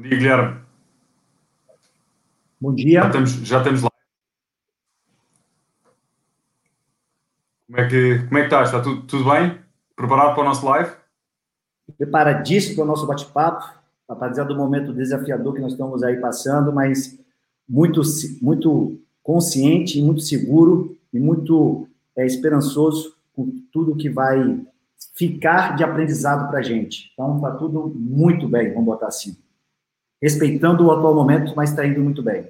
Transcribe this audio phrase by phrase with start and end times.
[0.00, 0.60] Bom dia, Guilherme.
[2.58, 3.00] Bom dia.
[3.02, 3.90] Já estamos, já estamos lá.
[7.66, 8.68] Como é que, como é que estás?
[8.68, 9.58] Está tudo, tudo bem?
[9.94, 10.90] Preparado para o nosso live?
[11.98, 13.74] Preparadíssimo para o nosso bate-papo,
[14.08, 17.18] apesar do momento desafiador que nós estamos aí passando, mas
[17.68, 18.00] muito,
[18.40, 21.86] muito consciente, muito seguro e muito
[22.16, 24.64] é, esperançoso com tudo que vai
[25.14, 27.10] ficar de aprendizado para a gente.
[27.12, 29.36] Então, está tudo muito bem, vamos botar assim.
[30.22, 32.46] Respeitando o atual momento, mas está indo muito bem.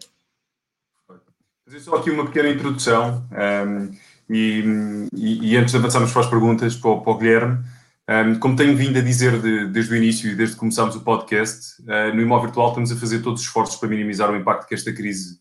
[1.64, 3.88] Fazer só aqui uma pequena introdução um, ehm,
[4.28, 8.34] e, e, antes de avançarmos para as perguntas para o, para o Guilherme, um, ehm,
[8.40, 11.80] como tenho vindo a dizer de, desde o início e desde que começámos o podcast,
[11.82, 14.74] uh, no Imóvel Virtual estamos a fazer todos os esforços para minimizar o impacto que
[14.74, 15.38] esta crise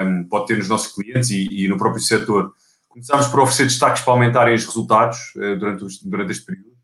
[0.00, 2.52] um, ehm, pode ter nos nossos clientes e, e, no próprio setor.
[2.88, 6.76] Começámos por oferecer destaques para aumentarem os resultados uh, durante, os, durante este período.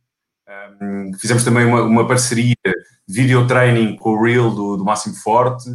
[1.18, 2.54] Fizemos também uma, uma parceria
[3.06, 5.70] video training com o Reel do, do Máximo Forte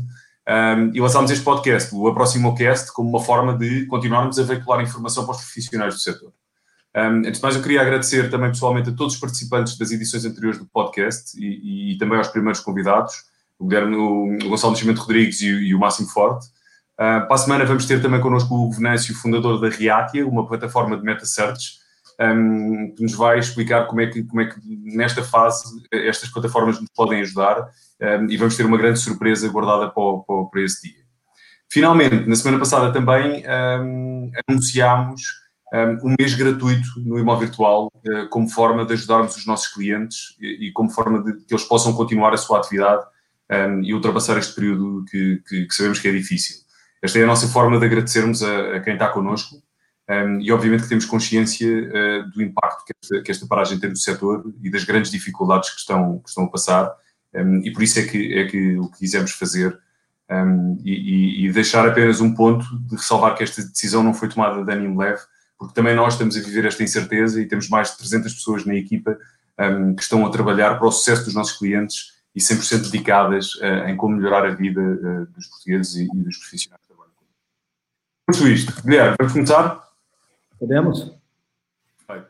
[0.50, 5.24] um, e lançámos este podcast, o Aproximocast, como uma forma de continuarmos a veicular informação
[5.24, 6.34] para os profissionais do setor.
[6.96, 10.26] Um, antes de mais, eu queria agradecer também pessoalmente a todos os participantes das edições
[10.26, 13.14] anteriores do podcast e, e também aos primeiros convidados,
[13.60, 16.48] o, Guilherme, o Gonçalo Nascimento Rodrigues e, e, o Máximo Forte.
[16.96, 20.98] Uh, para a semana vamos ter também connosco o Venâncio, fundador da Reatia, uma plataforma
[20.98, 21.79] de meta search,
[22.20, 24.60] um, que nos vai explicar como é, que, como é que
[24.96, 27.70] nesta fase estas plataformas nos podem ajudar
[28.02, 31.00] um, e vamos ter uma grande surpresa guardada para, para, para esse dia.
[31.72, 33.44] Finalmente, na semana passada também
[33.82, 35.22] um, anunciámos
[35.74, 40.72] um, mês gratuito no imóvel virtual uh, como forma de ajudarmos os nossos clientes e,
[40.74, 43.06] como forma de que eles possam continuar a sua atividade
[43.82, 46.58] e ultrapassar este período que, que, que, sabemos que é difícil.
[47.02, 49.56] Esta é a nossa forma de agradecermos a, a quem está connosco
[50.10, 53.90] um, e obviamente que temos consciência uh, do impacto que esta, que esta, paragem tem
[53.90, 56.92] no setor e das grandes dificuldades que estão, que estão a passar
[57.36, 59.80] um, e por isso é que, é que o que quisemos fazer
[60.32, 64.64] um, e, e, deixar apenas um ponto de ressalvar que esta decisão não foi tomada
[64.64, 65.22] de ânimo leve,
[65.58, 68.76] porque também nós estamos a viver esta incerteza e temos mais de 300 pessoas na
[68.76, 69.18] equipa
[69.98, 73.98] que estão a trabalhar para o sucesso dos nossos clientes e 100% dedicadas uh, em
[73.98, 77.12] como melhorar a vida uh, dos portugueses e, e, dos profissionais banca.
[78.26, 79.89] Posto isto, Guilherme, vamos começar?
[80.60, 81.12] Podemos?
[82.06, 82.30] Perfeito.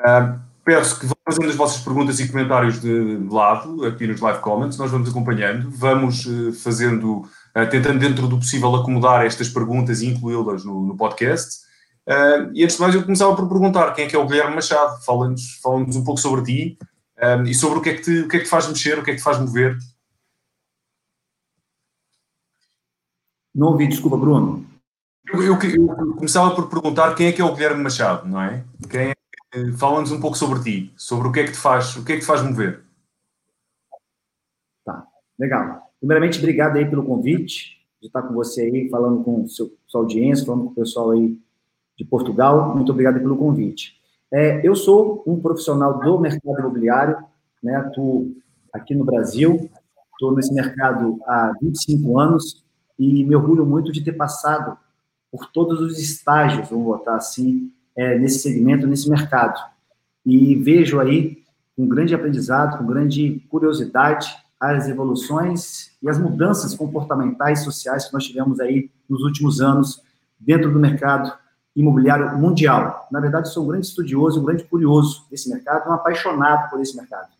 [0.00, 4.20] Uh, peço que vão fazendo as vossas perguntas e comentários de, de, lado, aqui nos
[4.20, 9.48] live comments, nós vamos acompanhando, vamos uh, fazendo, uh, tentando dentro do possível acomodar estas
[9.48, 11.66] perguntas e incluí-las no, no, podcast.
[12.06, 14.56] Uh, e antes de mais, eu começava por perguntar quem é que é o Guilherme
[14.56, 15.02] Machado.
[15.04, 16.78] Fala-nos fala um pouco sobre ti
[17.46, 19.02] e sobre o que, é que te, o que é que te faz mexer, o
[19.02, 19.76] que é que te faz mover.
[23.54, 24.67] Não ouvi, desculpa, Bruno.
[25.32, 28.64] Eu, eu, eu, começava por perguntar quem é que é o Guilherme Machado, não é?
[28.94, 29.14] É
[29.76, 32.14] Fala-nos um pouco sobre ti, sobre o que é que te faz, o que é
[32.16, 32.82] que te faz mover.
[34.84, 35.06] Tá,
[35.38, 35.90] legal.
[35.98, 40.46] Primeiramente, obrigado aí pelo convite, de estar com você aí, falando com seu, sua audiência,
[40.46, 41.38] falando com o pessoal aí
[41.96, 42.74] de Portugal.
[42.74, 43.98] Muito obrigado pelo convite.
[44.30, 47.16] É, eu sou um profissional do mercado imobiliário,
[47.62, 48.36] né, atuo
[48.72, 49.70] aqui no Brasil,
[50.12, 52.64] estou nesse mercado há 25 anos
[52.98, 54.76] e me orgulho muito de ter passado
[55.30, 59.58] por todos os estágios, vamos botar assim, é, nesse segmento, nesse mercado.
[60.24, 61.42] E vejo aí
[61.76, 68.24] com grande aprendizado, com grande curiosidade, as evoluções e as mudanças comportamentais sociais que nós
[68.24, 70.02] tivemos aí nos últimos anos
[70.38, 71.32] dentro do mercado
[71.76, 73.06] imobiliário mundial.
[73.10, 76.96] Na verdade, sou um grande estudioso, um grande curioso desse mercado, um apaixonado por esse
[76.96, 77.32] mercado.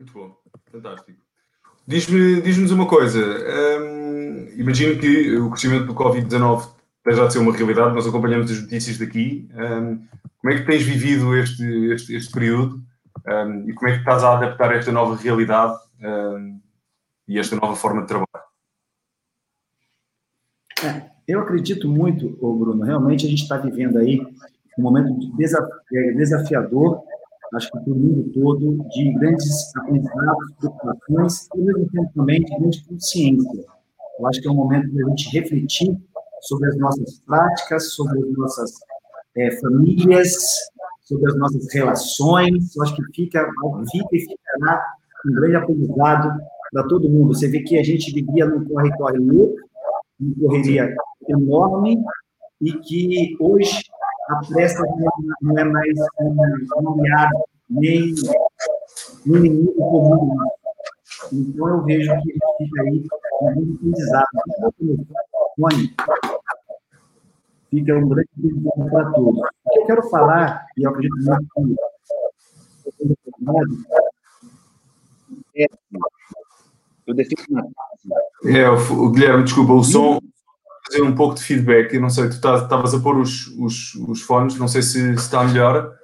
[0.00, 0.36] Muito bom,
[0.70, 1.27] fantástico.
[1.88, 3.18] Diz-nos uma coisa.
[3.18, 6.68] Hum, imagino que o crescimento do Covid-19
[6.98, 9.48] esteja a ser uma realidade, nós acompanhamos as notícias daqui.
[9.54, 10.06] Um,
[10.36, 12.84] como é que tens vivido este, este, este período
[13.26, 15.78] um, e como é que estás a adaptar esta nova realidade
[17.26, 18.28] e esta nova forma de trabalho?
[20.84, 24.20] É, eu acredito muito, Bruno, realmente a gente está vivendo aí
[24.78, 25.08] um momento
[25.92, 27.02] é, desafiador,
[27.54, 32.56] acho que para o mundo todo, de grandes aprendizados, preocupações e, mesmo tempo, também de
[32.56, 33.64] grande consciência.
[34.18, 35.96] Eu acho que é um momento para a gente refletir
[36.42, 38.72] sobre as nossas práticas, sobre as nossas
[39.36, 40.34] é, famílias,
[41.02, 42.76] sobre as nossas relações.
[42.76, 43.48] Eu acho que fica,
[43.90, 44.84] fica e ficará
[45.26, 46.40] um grande aprendizado
[46.72, 47.34] para todo mundo.
[47.34, 49.56] Você vê que a gente vivia num corre-corre louco,
[50.20, 50.94] uma correria
[51.28, 51.98] enorme,
[52.60, 53.82] e que hoje
[54.28, 54.82] a pressa
[55.42, 58.14] não é mais um aliado, nem
[59.26, 60.36] um inimigo comum.
[61.32, 63.04] Então, eu vejo que fica aí
[63.42, 64.26] um aprendizado
[67.70, 69.40] fica um grande problema para todos.
[69.40, 71.76] O que eu quero falar, e eu acredito muito
[77.04, 77.70] que defino
[78.44, 80.20] É, o Guilherme, desculpa, o som
[80.88, 81.94] fazer um pouco de feedback.
[81.94, 85.14] Eu não sei, tu estavas a pôr os, os, os fones, não sei se, se
[85.14, 85.96] está melhor.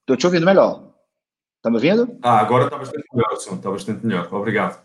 [0.00, 0.92] Estou te ouvindo melhor.
[1.56, 2.18] Está me ouvindo?
[2.22, 4.32] Ah, agora está bastante melhor o som, está bastante melhor.
[4.32, 4.84] Obrigado.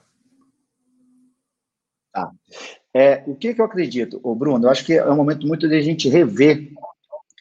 [2.11, 2.31] Tá.
[2.93, 4.65] É, o que, que eu acredito, ô Bruno?
[4.65, 6.71] Eu acho que é um momento muito de a gente rever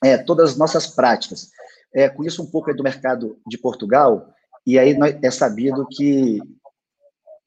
[0.04, 1.50] é, todas as nossas práticas.
[1.94, 4.34] É, conheço um pouco do mercado de Portugal,
[4.66, 6.38] e aí é sabido que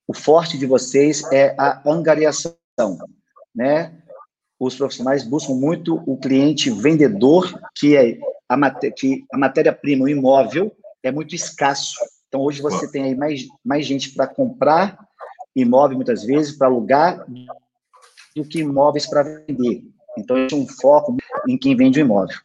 [0.08, 2.56] o forte de vocês é a angariação,
[3.54, 3.94] né?
[4.60, 10.76] Os profissionais buscam muito o cliente vendedor, que é a, que a matéria-prima, o imóvel,
[11.02, 11.96] é muito escasso.
[12.28, 14.98] Então, hoje você tem aí mais, mais gente para comprar
[15.56, 17.26] imóvel, muitas vezes, para alugar,
[18.36, 19.84] do que imóveis para vender.
[20.18, 22.38] Então, é um foco em quem vende o imóvel.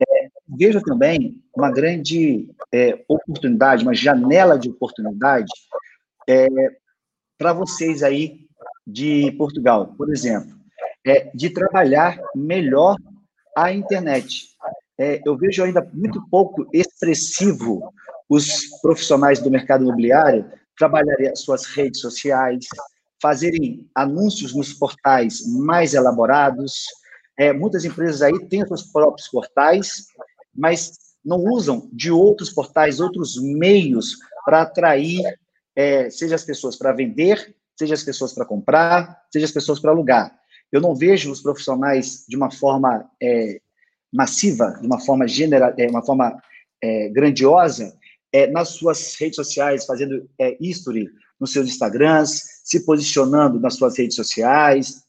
[0.00, 5.50] É, vejo também uma grande é, oportunidade, uma janela de oportunidade
[6.28, 6.46] é,
[7.42, 8.46] para vocês aí
[8.86, 10.54] de Portugal, por exemplo,
[11.04, 12.94] é, de trabalhar melhor
[13.58, 14.46] a internet.
[14.96, 17.92] É, eu vejo ainda muito pouco expressivo
[18.28, 20.48] os profissionais do mercado imobiliário
[20.78, 22.64] trabalharem as suas redes sociais,
[23.20, 26.84] fazerem anúncios nos portais mais elaborados.
[27.36, 30.06] É, muitas empresas aí têm seus próprios portais,
[30.54, 30.92] mas
[31.24, 35.22] não usam de outros portais, outros meios para atrair,
[35.74, 39.90] é, seja as pessoas para vender, seja as pessoas para comprar, seja as pessoas para
[39.90, 40.36] alugar.
[40.70, 43.60] Eu não vejo os profissionais de uma forma é,
[44.12, 46.40] massiva, de uma forma general, é, uma forma
[46.82, 47.96] é, grandiosa,
[48.32, 51.08] é, nas suas redes sociais, fazendo é, history
[51.38, 55.02] nos seus Instagrams, se posicionando nas suas redes sociais,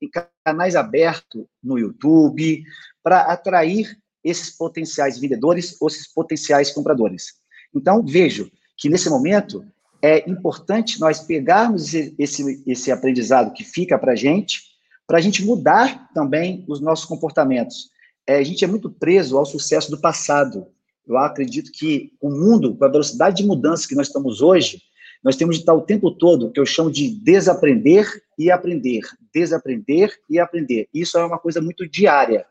[0.00, 0.10] em
[0.44, 2.62] canais abertos no YouTube,
[3.02, 7.34] para atrair esses potenciais vendedores ou esses potenciais compradores.
[7.74, 9.64] Então, vejo que nesse momento
[10.06, 14.60] é importante nós pegarmos esse, esse aprendizado que fica para a gente,
[15.04, 17.90] para a gente mudar também os nossos comportamentos.
[18.24, 20.68] É, a gente é muito preso ao sucesso do passado.
[21.06, 24.80] Eu acredito que o mundo, com a velocidade de mudança que nós estamos hoje,
[25.24, 28.08] nós temos de estar o tempo todo, que eu chamo de desaprender
[28.38, 29.00] e aprender,
[29.34, 30.88] desaprender e aprender.
[30.94, 32.46] Isso é uma coisa muito diária.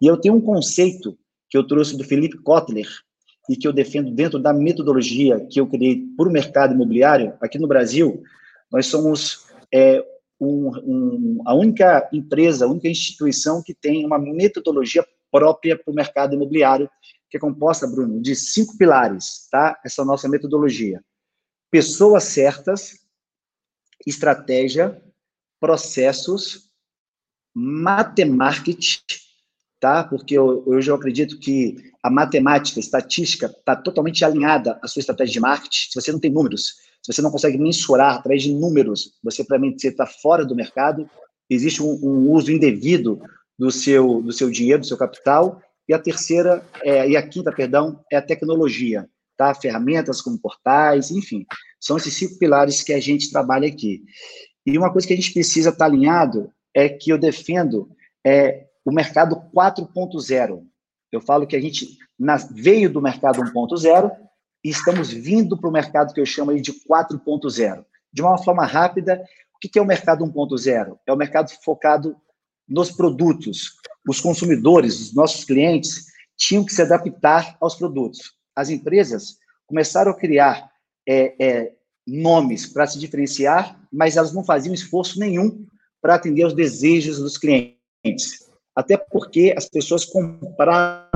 [0.00, 1.18] E eu tenho um conceito
[1.50, 2.88] que eu trouxe do Felipe Kotler
[3.48, 7.58] e que eu defendo dentro da metodologia que eu criei para o mercado imobiliário aqui
[7.58, 8.22] no Brasil.
[8.70, 10.04] Nós somos é,
[10.40, 15.94] um, um, a única empresa, a única instituição que tem uma metodologia própria para o
[15.94, 16.90] mercado imobiliário,
[17.30, 19.78] que é composta, Bruno, de cinco pilares, tá?
[19.84, 21.02] Essa é nossa metodologia.
[21.70, 23.00] Pessoas certas,
[24.06, 25.02] estratégia,
[25.60, 26.70] processos,
[27.54, 28.70] matemática,
[29.80, 30.04] tá?
[30.04, 35.00] Porque eu, hoje eu acredito que a matemática, a estatística, está totalmente alinhada à sua
[35.00, 35.90] estratégia de marketing.
[35.90, 39.88] Se você não tem números, se você não consegue mensurar através de números, você, você
[39.88, 41.08] está fora do mercado,
[41.48, 43.20] existe um, um, uso indevido
[43.58, 47.52] do seu, do seu dinheiro, do seu capital, e a terceira, é, e a quinta,
[47.52, 49.54] perdão, é a tecnologia, tá?
[49.54, 51.46] Ferramentas como portais, enfim,
[51.78, 54.02] são esses cinco pilares que a gente trabalha aqui.
[54.66, 57.88] E uma coisa que a gente precisa estar tá alinhado é que eu defendo
[58.26, 60.64] é, o mercado 4.0.
[61.10, 61.98] Eu falo que a gente
[62.52, 64.12] veio do mercado 1.0
[64.64, 67.84] e estamos vindo para o mercado que eu chamo de 4.0.
[68.12, 69.20] De uma forma rápida,
[69.54, 70.98] o que é o mercado 1.0?
[71.04, 72.16] É o mercado focado
[72.68, 73.72] nos produtos.
[74.08, 76.06] Os consumidores, os nossos clientes,
[76.36, 78.34] tinham que se adaptar aos produtos.
[78.54, 80.70] As empresas começaram a criar
[81.08, 81.72] é, é,
[82.06, 85.66] nomes para se diferenciar, mas elas não faziam esforço nenhum
[86.00, 88.45] para atender aos desejos dos clientes.
[88.76, 91.08] Até porque as pessoas compraram,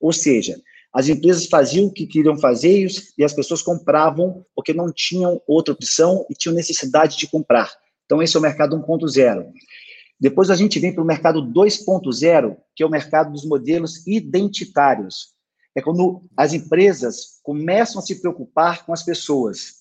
[0.00, 0.60] ou seja,
[0.92, 5.72] as empresas faziam o que queriam fazer e as pessoas compravam porque não tinham outra
[5.72, 7.70] opção e tinham necessidade de comprar.
[8.04, 9.46] Então, esse é o mercado 1.0.
[10.18, 15.34] Depois a gente vem para o mercado 2.0, que é o mercado dos modelos identitários.
[15.76, 19.74] É quando as empresas começam a se preocupar com as pessoas.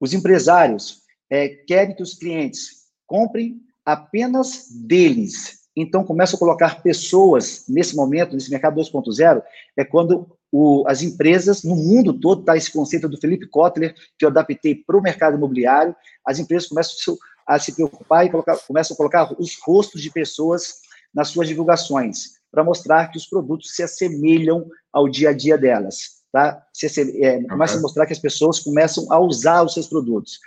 [0.00, 5.61] Os empresários é, querem que os clientes comprem apenas deles.
[5.76, 9.42] Então, começam a colocar pessoas nesse momento, nesse mercado 2.0,
[9.76, 14.24] é quando o, as empresas, no mundo todo, está esse conceito do Felipe Kotler, que
[14.24, 18.94] eu adaptei para o mercado imobiliário, as empresas começam a se preocupar e colocar, começam
[18.94, 20.74] a colocar os rostos de pessoas
[21.12, 26.22] nas suas divulgações, para mostrar que os produtos se assemelham ao dia a dia delas.
[26.30, 26.62] Tá?
[26.72, 26.86] Se,
[27.22, 30.38] é, começa a mostrar que as pessoas começam a usar os seus produtos.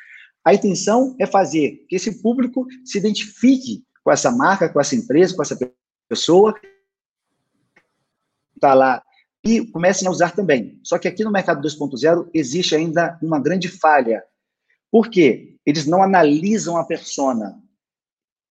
[0.44, 5.35] A intenção é fazer que esse público se identifique com essa marca, com essa empresa,
[5.35, 5.57] com essa
[6.07, 6.53] pessoa,
[8.55, 9.03] está lá
[9.43, 10.79] e comecem a usar também.
[10.83, 14.24] Só que aqui no mercado 2.0 existe ainda uma grande falha,
[14.91, 15.57] Por quê?
[15.65, 17.59] Eles não analisam a persona.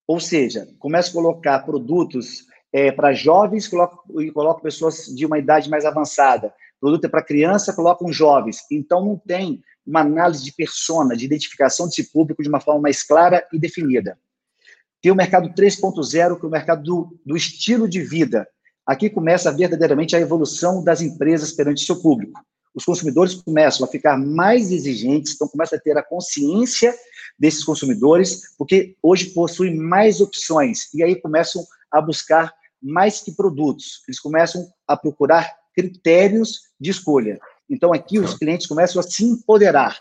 [0.07, 3.71] Ou seja, começam a colocar produtos é, para jovens
[4.19, 6.53] e colocam pessoas de uma idade mais avançada.
[6.81, 8.59] Produto é para criança, colocam jovens.
[8.71, 13.03] Então, não tem uma análise de persona, de identificação desse público de uma forma mais
[13.05, 14.19] clara e definida.
[15.05, 18.49] Tem o mercado 3.0, que é o mercado do, do estilo de vida.
[18.87, 22.41] Aqui começa verdadeiramente a evolução das empresas perante seu público.
[22.75, 26.95] Os consumidores começam a ficar mais exigentes, então começam a ter a consciência
[27.39, 34.03] desses consumidores, porque hoje possuem mais opções e aí começam a buscar mais que produtos.
[34.09, 37.39] Eles começam a procurar critérios de escolha.
[37.69, 40.01] Então aqui os clientes começam a se empoderar.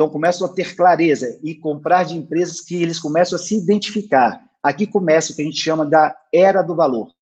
[0.00, 4.42] Então, começam a ter clareza e comprar de empresas que eles começam a se identificar.
[4.62, 7.12] Aqui começa o que a gente chama da era do valor.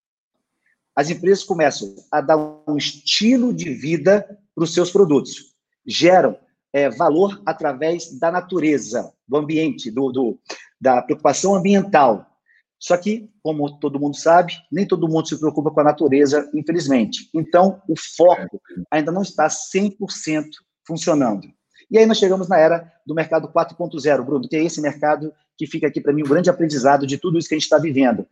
[0.94, 5.56] As empresas começam a dar um estilo de vida para os seus produtos.
[5.84, 6.38] Geram
[6.72, 10.38] é, valor através da natureza, do ambiente, do, do,
[10.80, 12.30] da preocupação ambiental.
[12.78, 17.28] Só que, como todo mundo sabe, nem todo mundo se preocupa com a natureza, infelizmente.
[17.34, 20.44] Então, o foco ainda não está 100%
[20.86, 21.57] funcionando.
[21.90, 25.66] E aí nós chegamos na era do mercado 4.0, Bruno, que é esse mercado que
[25.66, 28.26] fica aqui para mim um grande aprendizado de tudo isso que a gente está vivendo.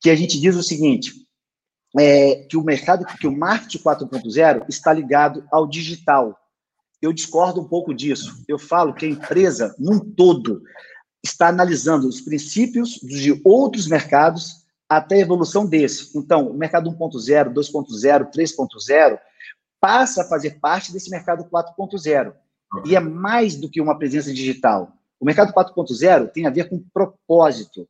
[0.00, 1.12] Que a gente diz o seguinte,
[1.98, 6.38] é, que o mercado, que o marketing 4.0 está ligado ao digital.
[7.00, 8.44] Eu discordo um pouco disso.
[8.46, 10.62] Eu falo que a empresa, num todo,
[11.22, 16.16] está analisando os princípios de outros mercados até a evolução desse.
[16.16, 19.18] Então, o mercado 1.0, 2.0, 3.0
[19.80, 22.34] passa a fazer parte desse mercado 4.0.
[22.84, 24.92] E é mais do que uma presença digital.
[25.20, 27.88] O mercado 4.0 tem a ver com propósito,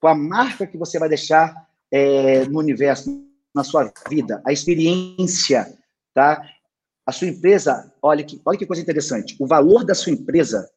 [0.00, 1.54] com a marca que você vai deixar
[1.90, 5.76] é, no universo, na sua vida, a experiência,
[6.14, 6.42] tá?
[7.04, 10.70] A sua empresa, olha que, olha que coisa interessante, o valor da sua empresa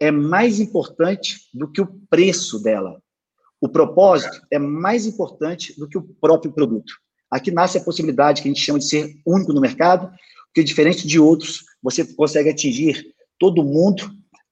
[0.00, 3.00] é mais importante do que o preço dela.
[3.60, 6.92] O propósito é mais importante do que o próprio produto.
[7.30, 10.10] Aqui nasce a possibilidade que a gente chama de ser único no mercado,
[10.58, 14.10] porque diferente de outros, você consegue atingir todo mundo,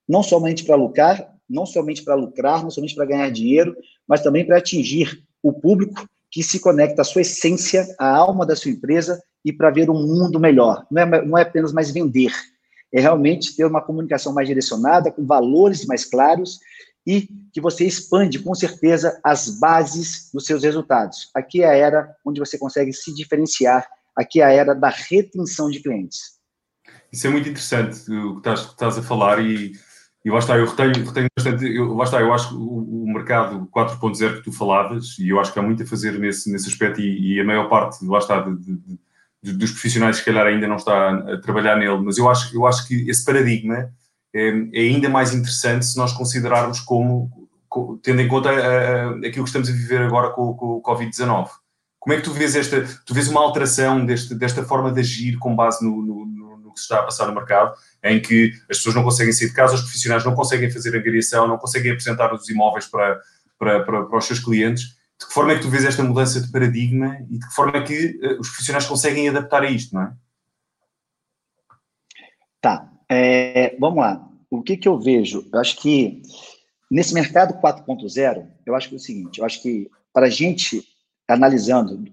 [0.08, 3.74] não somente para lucrar, não somente para lucrar, não somente para ganhar dinheiro,
[4.06, 8.54] mas também para atingir o público que se conecta à sua essência, à alma da
[8.54, 10.86] sua empresa e para ver um mundo melhor.
[10.92, 12.30] Não é, não é apenas mais vender,
[12.92, 16.60] é realmente ter uma comunicação mais direcionada, com valores mais claros
[17.04, 21.30] e que você expande, com certeza, as bases dos seus resultados.
[21.34, 25.70] Aqui é a era onde você consegue se diferenciar aqui é a era da retenção
[25.70, 26.36] de clientes.
[27.12, 29.72] Isso é muito interessante o que estás, que estás a falar e,
[30.24, 33.12] e lá está, eu retenho, retenho bastante, eu, lá está, eu acho que o, o
[33.12, 36.68] mercado 4.0 que tu falavas, e eu acho que há muito a fazer nesse, nesse
[36.68, 38.98] aspecto e, e a maior parte, lá está, de, de,
[39.42, 42.66] de, dos profissionais se calhar ainda não está a trabalhar nele, mas eu acho, eu
[42.66, 43.90] acho que esse paradigma
[44.34, 47.30] é, é ainda mais interessante se nós considerarmos como,
[48.02, 51.48] tendo em conta a, a, aquilo que estamos a viver agora com, com o Covid-19
[52.06, 55.36] como é que tu vês esta, tu vês uma alteração deste, desta forma de agir
[55.38, 58.52] com base no, no, no, no, que se está a passar no mercado, em que
[58.70, 61.90] as pessoas não conseguem sair de casa, os profissionais não conseguem fazer angariação, não conseguem
[61.90, 63.20] apresentar os imóveis para,
[63.58, 64.96] para, para, para os seus clientes.
[65.18, 67.76] De que forma é que tu vês esta mudança de paradigma e de que forma
[67.76, 70.12] é que uh, os profissionais conseguem adaptar a isto, não é?
[72.60, 74.24] Tá, é, vamos lá.
[74.48, 75.48] O que, que eu vejo?
[75.52, 76.22] Eu acho que
[76.88, 80.86] nesse mercado 4.0, eu acho que é o seguinte, eu acho que para a gente
[81.28, 82.04] analisando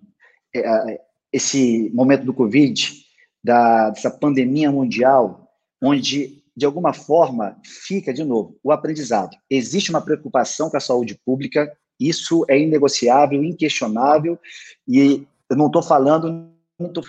[0.56, 1.02] é,
[1.32, 3.04] esse momento do Covid,
[3.44, 5.50] da, dessa pandemia mundial,
[5.82, 9.36] onde, de alguma forma, fica, de novo, o aprendizado.
[9.50, 14.40] Existe uma preocupação com a saúde pública, isso é inegociável, inquestionável,
[14.88, 17.04] e eu não estou falando, não estou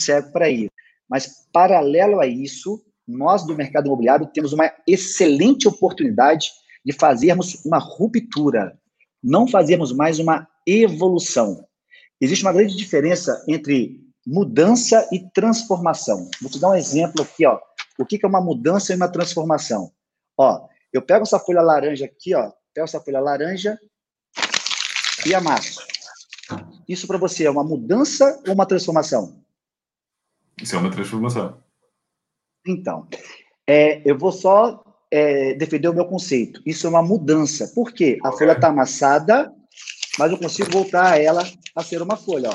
[0.00, 0.70] cego para isso.
[1.08, 6.48] Mas, paralelo a isso, nós do mercado imobiliário temos uma excelente oportunidade
[6.84, 8.78] de fazermos uma ruptura,
[9.26, 11.66] não fazermos mais uma evolução.
[12.20, 16.30] Existe uma grande diferença entre mudança e transformação.
[16.40, 17.60] Vou te dar um exemplo aqui, ó.
[17.98, 19.90] O que é uma mudança e uma transformação?
[20.38, 23.76] Ó, eu pego essa folha laranja aqui, ó, pego essa folha laranja
[25.26, 25.84] e amasso.
[26.88, 29.42] Isso para você é uma mudança ou uma transformação?
[30.62, 31.60] Isso é uma transformação.
[32.64, 33.08] Então,
[33.66, 34.84] é, eu vou só
[35.16, 36.60] é, defender o meu conceito.
[36.66, 37.72] Isso é uma mudança.
[37.74, 38.18] Por quê?
[38.22, 39.50] A folha está amassada,
[40.18, 41.42] mas eu consigo voltar ela
[41.74, 42.50] a ser uma folha.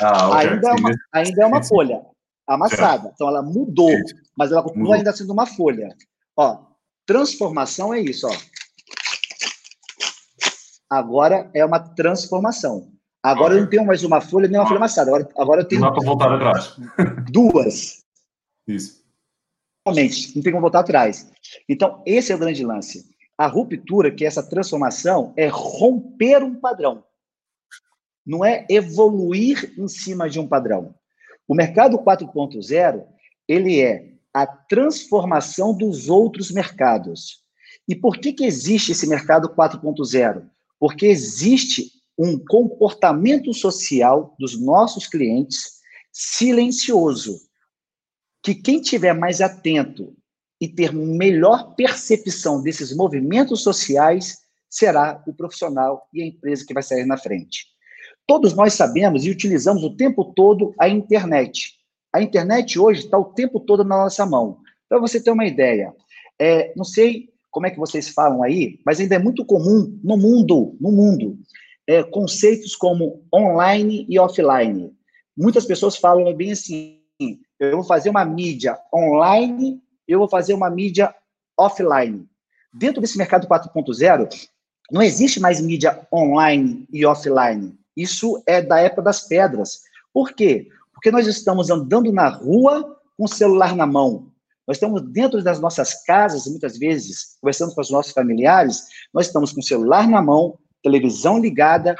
[0.00, 0.48] Ah, okay.
[0.48, 2.00] ainda, é uma, ainda é uma folha
[2.46, 3.10] amassada.
[3.12, 3.90] Então ela mudou,
[4.36, 5.88] mas ela continua ainda sendo uma folha.
[6.36, 6.66] Ó,
[7.04, 8.36] transformação é isso, ó.
[10.88, 12.92] Agora é uma transformação.
[13.24, 13.58] Agora okay.
[13.58, 15.10] eu não tenho mais uma folha nem uma folha amassada.
[15.10, 15.80] Agora, agora eu tenho.
[15.80, 16.76] Não dá para voltar atrás.
[17.28, 18.04] Duas.
[18.68, 18.97] Isso.
[19.88, 21.30] Realmente, não tem como voltar atrás.
[21.68, 23.04] Então, esse é o grande lance.
[23.36, 27.04] A ruptura, que é essa transformação, é romper um padrão.
[28.26, 30.94] Não é evoluir em cima de um padrão.
[31.46, 33.06] O mercado 4.0,
[33.46, 37.42] ele é a transformação dos outros mercados.
[37.88, 40.44] E por que, que existe esse mercado 4.0?
[40.78, 45.78] Porque existe um comportamento social dos nossos clientes
[46.12, 47.47] silencioso,
[48.42, 50.14] que quem tiver mais atento
[50.60, 56.82] e ter melhor percepção desses movimentos sociais será o profissional e a empresa que vai
[56.82, 57.66] sair na frente.
[58.26, 61.74] Todos nós sabemos e utilizamos o tempo todo a internet.
[62.12, 64.58] A internet hoje está o tempo todo na nossa mão.
[64.88, 65.94] Para você ter uma ideia,
[66.38, 70.16] é, não sei como é que vocês falam aí, mas ainda é muito comum no
[70.16, 71.38] mundo, no mundo,
[71.86, 74.92] é, conceitos como online e offline.
[75.36, 76.97] Muitas pessoas falam bem assim:
[77.58, 81.14] eu vou fazer uma mídia online, eu vou fazer uma mídia
[81.58, 82.28] offline.
[82.72, 84.48] Dentro desse mercado 4.0,
[84.90, 87.78] não existe mais mídia online e offline.
[87.96, 89.82] Isso é da época das pedras.
[90.12, 90.68] Por quê?
[90.92, 94.30] Porque nós estamos andando na rua com o celular na mão.
[94.66, 99.52] Nós estamos dentro das nossas casas, muitas vezes, conversando com os nossos familiares, nós estamos
[99.52, 101.96] com o celular na mão, televisão ligada,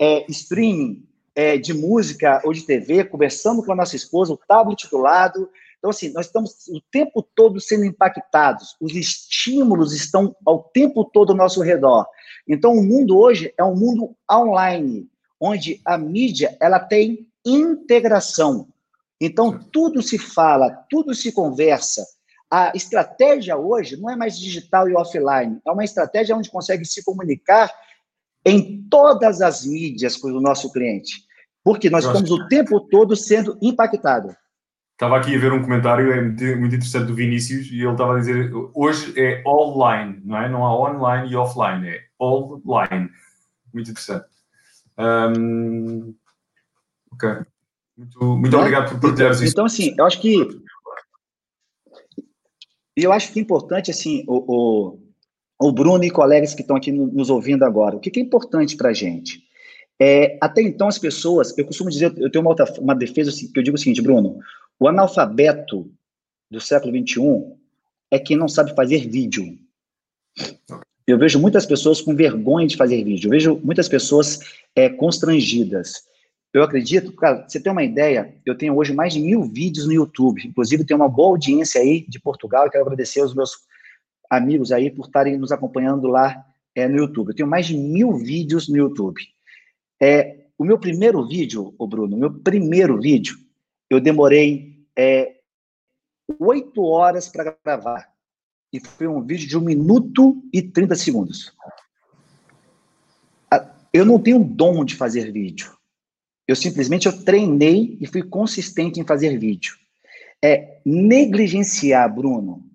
[0.00, 1.04] é, streaming
[1.34, 5.50] é, de música ou de TV, conversando com a nossa esposa, o tablet do lado.
[5.78, 11.30] Então, assim, nós estamos o tempo todo sendo impactados, os estímulos estão ao tempo todo
[11.30, 12.06] ao nosso redor.
[12.48, 15.08] Então, o mundo hoje é um mundo online,
[15.40, 18.68] onde a mídia ela tem integração.
[19.20, 22.06] Então, tudo se fala, tudo se conversa.
[22.50, 27.02] A estratégia hoje não é mais digital e offline, é uma estratégia onde consegue se
[27.02, 27.72] comunicar
[28.44, 31.23] em todas as mídias com o nosso cliente,
[31.64, 34.34] porque nós estamos o tempo todo sendo impactados.
[34.92, 38.20] Estava aqui a ver um comentário é muito interessante do Vinícius e ele estava a
[38.20, 40.48] dizer hoje é online, não é?
[40.48, 43.10] Não há online e offline, é online.
[43.72, 44.26] Muito interessante.
[44.96, 46.14] Um,
[47.10, 47.28] ok.
[47.96, 49.52] Muito, muito obrigado por partilhares isso.
[49.52, 50.36] Então, assim, eu acho que.
[52.96, 54.92] eu acho que é importante, assim, o,
[55.58, 58.22] o, o Bruno e colegas que estão aqui nos ouvindo agora, o que, que é
[58.22, 59.43] importante para a gente?
[60.00, 63.50] É, até então, as pessoas, eu costumo dizer, eu tenho uma, outra, uma defesa assim,
[63.50, 64.38] que eu digo o seguinte, Bruno:
[64.78, 65.90] o analfabeto
[66.50, 67.54] do século XXI
[68.10, 69.58] é quem não sabe fazer vídeo.
[71.06, 74.40] Eu vejo muitas pessoas com vergonha de fazer vídeo, eu vejo muitas pessoas
[74.74, 76.02] é, constrangidas.
[76.52, 79.92] Eu acredito, cara, você tem uma ideia, eu tenho hoje mais de mil vídeos no
[79.92, 83.52] YouTube, inclusive tem uma boa audiência aí de Portugal, e quero agradecer aos meus
[84.30, 87.28] amigos aí por estarem nos acompanhando lá é, no YouTube.
[87.28, 89.20] Eu tenho mais de mil vídeos no YouTube.
[90.00, 93.36] É, o meu primeiro vídeo, o Bruno, meu primeiro vídeo,
[93.90, 95.36] eu demorei é,
[96.38, 98.12] oito é, horas para gravar.
[98.72, 101.52] E foi um vídeo de um minuto e 30 segundos.
[103.92, 105.72] Eu não tenho dom de fazer vídeo.
[106.48, 109.76] Eu simplesmente eu treinei e fui consistente em fazer vídeo.
[110.42, 112.68] É negligenciar, Bruno,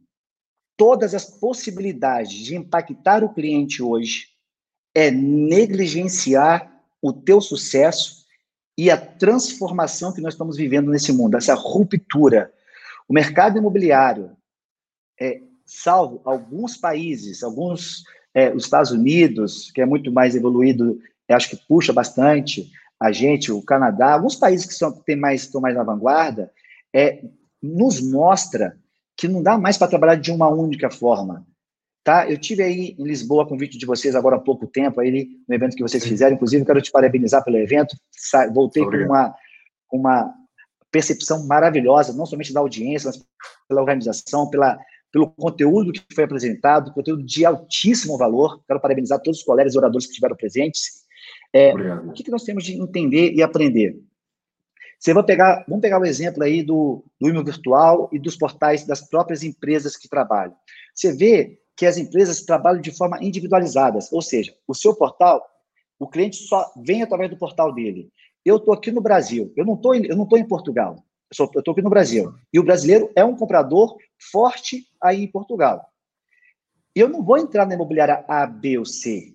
[0.77, 4.29] todas as possibilidades de impactar o cliente hoje
[4.95, 8.25] é negligenciar o teu sucesso
[8.77, 12.51] e a transformação que nós estamos vivendo nesse mundo, essa ruptura.
[13.07, 14.31] O mercado imobiliário,
[15.19, 21.49] é, salvo alguns países, alguns, é, os Estados Unidos, que é muito mais evoluído, acho
[21.49, 25.75] que puxa bastante, a gente, o Canadá, alguns países que são, tem mais, estão mais
[25.75, 26.51] na vanguarda,
[26.93, 27.23] é,
[27.61, 28.77] nos mostra
[29.15, 31.45] que não dá mais para trabalhar de uma única forma.
[32.03, 32.29] Tá?
[32.29, 35.75] Eu tive aí em Lisboa convite de vocês agora há pouco tempo, aí no evento
[35.75, 37.95] que vocês fizeram, inclusive quero te parabenizar pelo evento.
[38.53, 39.35] Voltei com uma,
[39.91, 40.33] uma
[40.91, 43.23] percepção maravilhosa, não somente da audiência, mas
[43.67, 44.79] pela organização, pela,
[45.11, 48.61] pelo conteúdo que foi apresentado, conteúdo de altíssimo valor.
[48.65, 51.03] Quero parabenizar todos os colegas e oradores que estiveram presentes.
[51.53, 53.99] É, o que, que nós temos de entender e aprender?
[54.99, 58.85] Você vai pegar, vamos pegar o exemplo aí do, do imóvel virtual e dos portais
[58.85, 60.53] das próprias empresas que trabalham.
[60.93, 65.41] Você vê que as empresas trabalham de forma individualizadas, ou seja, o seu portal,
[65.97, 68.11] o cliente só vem através do portal dele.
[68.43, 71.01] Eu estou aqui no Brasil, eu não estou eu não estou em Portugal,
[71.39, 72.33] eu estou aqui no Brasil.
[72.51, 73.95] E o brasileiro é um comprador
[74.29, 75.89] forte aí em Portugal.
[76.93, 79.33] Eu não vou entrar na imobiliária A, B ou C.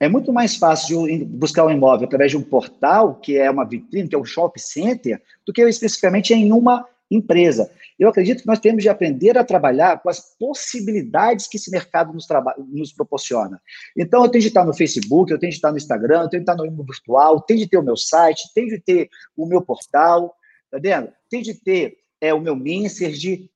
[0.00, 4.08] É muito mais fácil buscar um imóvel através de um portal, que é uma vitrine,
[4.08, 7.70] que é um shopping center, do que especificamente em uma empresa.
[7.98, 12.12] Eu acredito que nós temos de aprender a trabalhar com as possibilidades que esse mercado
[12.12, 12.26] nos,
[12.68, 13.60] nos proporciona.
[13.96, 16.44] Então, eu tenho de estar no Facebook, eu tenho de estar no Instagram, eu tenho
[16.44, 19.46] de estar no mundo virtual, tenho de ter o meu site, tenho de ter o
[19.46, 20.34] meu portal,
[20.70, 21.12] tá vendo?
[21.28, 23.48] Tenho de ter é, o meu Messenger,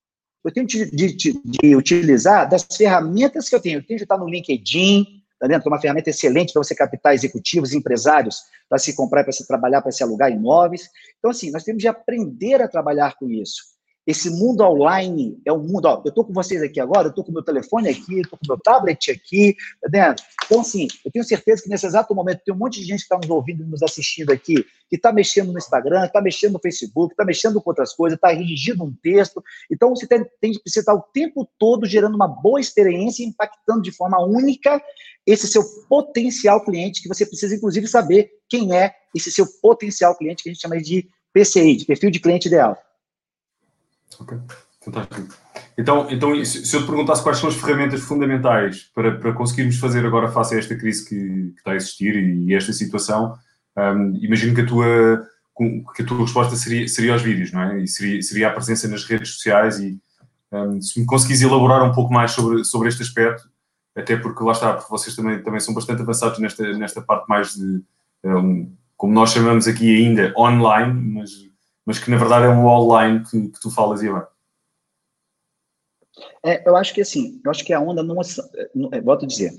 [0.44, 3.78] eu tenho de, de, de, utilizar das ferramentas que eu tenho.
[3.78, 7.14] Eu tenho de estar no LinkedIn, tá que é uma ferramenta excelente para você captar
[7.14, 10.88] executivos, empresários, para se comprar, para se trabalhar, para se alugar imóveis.
[11.18, 13.71] Então, assim, nós temos de aprender a trabalhar com isso.
[14.06, 15.86] Esse mundo online é um mundo.
[15.86, 18.46] Ó, eu estou com vocês aqui agora, eu estou com meu telefone aqui, estou com
[18.48, 19.56] meu tablet aqui,
[19.92, 20.16] tá?
[20.44, 23.04] Então, assim, eu tenho certeza que nesse exato momento tem um monte de gente que
[23.04, 27.12] está nos ouvindo, nos assistindo aqui, que está mexendo no Instagram, está mexendo no Facebook,
[27.12, 29.42] está mexendo com outras coisas, está redigindo um texto.
[29.70, 33.92] Então, você tem, tem que estar o tempo todo gerando uma boa experiência, impactando de
[33.92, 34.82] forma única
[35.24, 40.42] esse seu potencial cliente, que você precisa, inclusive, saber quem é esse seu potencial cliente,
[40.42, 42.76] que a gente chama de PCI, de perfil de cliente ideal.
[44.20, 44.38] Ok,
[44.84, 45.34] fantástico.
[45.76, 50.04] Então, então se eu te perguntasse quais são as ferramentas fundamentais para, para conseguirmos fazer
[50.04, 53.34] agora face a esta crise que, que está a existir e, e esta situação,
[53.76, 55.26] um, imagino que a tua
[55.94, 57.82] que a tua resposta seria, seria os vídeos, não é?
[57.82, 60.00] E seria, seria a presença nas redes sociais e
[60.50, 63.48] um, se me conseguis elaborar um pouco mais sobre, sobre este aspecto,
[63.94, 67.54] até porque lá está, porque vocês também, também são bastante avançados nesta, nesta parte mais
[67.54, 67.82] de,
[68.24, 71.30] um, como nós chamamos aqui ainda, online, mas
[71.84, 74.26] mas que na verdade é um online que, que tu falas, Ivan.
[76.44, 78.16] É, eu acho que assim, eu acho que a onda não,
[78.92, 79.52] é, volto a dizer,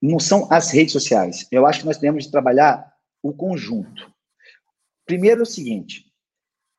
[0.00, 1.46] não são as redes sociais.
[1.50, 4.10] Eu acho que nós temos de trabalhar o conjunto.
[5.06, 6.06] Primeiro é o seguinte,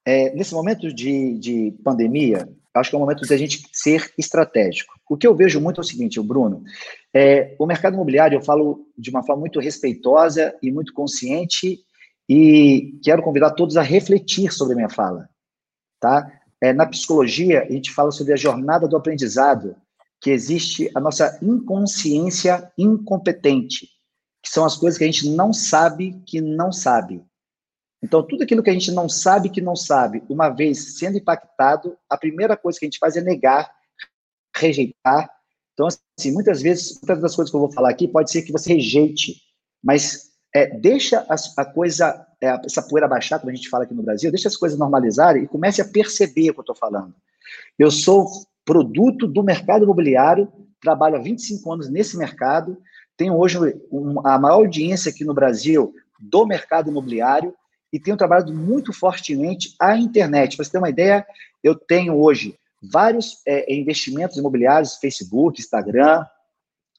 [0.06, 4.12] é, nesse momento de, de pandemia, acho que é o momento de a gente ser
[4.18, 4.94] estratégico.
[5.10, 6.64] O que eu vejo muito é o seguinte, o Bruno,
[7.14, 11.84] é, o mercado imobiliário, eu falo de uma forma muito respeitosa e muito consciente
[12.30, 15.28] e quero convidar todos a refletir sobre a minha fala,
[16.00, 16.32] tá?
[16.62, 19.76] É, na psicologia, a gente fala sobre a jornada do aprendizado,
[20.22, 23.88] que existe a nossa inconsciência incompetente,
[24.44, 27.26] que são as coisas que a gente não sabe que não sabe.
[28.04, 31.98] Então, tudo aquilo que a gente não sabe que não sabe, uma vez sendo impactado,
[32.10, 33.70] a primeira coisa que a gente faz é negar,
[34.56, 35.30] rejeitar.
[35.74, 38.52] Então, assim, muitas vezes, muitas das coisas que eu vou falar aqui, pode ser que
[38.52, 39.42] você rejeite,
[39.84, 43.94] mas é, deixa a, a coisa, é, essa poeira baixar, como a gente fala aqui
[43.94, 47.14] no Brasil, deixa as coisas normalizarem e comece a perceber o que eu estou falando.
[47.78, 48.28] Eu sou
[48.66, 52.78] produto do mercado imobiliário, trabalho há 25 anos nesse mercado,
[53.18, 53.58] tenho hoje
[53.92, 57.54] um, a maior audiência aqui no Brasil do mercado imobiliário
[57.92, 60.56] e tenho trabalhado muito fortemente a internet.
[60.56, 61.26] Para você ter uma ideia,
[61.64, 66.26] eu tenho hoje vários é, investimentos imobiliários, Facebook, Instagram,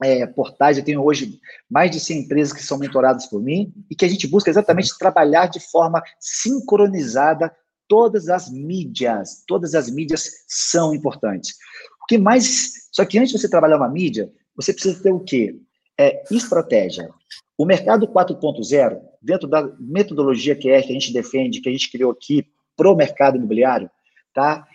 [0.03, 3.95] é, portais, eu tenho hoje mais de 100 empresas que são mentoradas por mim e
[3.95, 7.55] que a gente busca exatamente trabalhar de forma sincronizada
[7.89, 9.45] todas as mídias.
[9.47, 11.57] Todas as mídias são importantes.
[12.03, 12.89] O que mais.
[12.93, 15.57] Só que antes de você trabalhar uma mídia, você precisa ter o quê?
[15.99, 17.11] É, estratégia.
[17.59, 21.91] O mercado 4.0, dentro da metodologia que é que a gente defende, que a gente
[21.91, 23.91] criou aqui para o mercado imobiliário,
[24.33, 24.67] tá?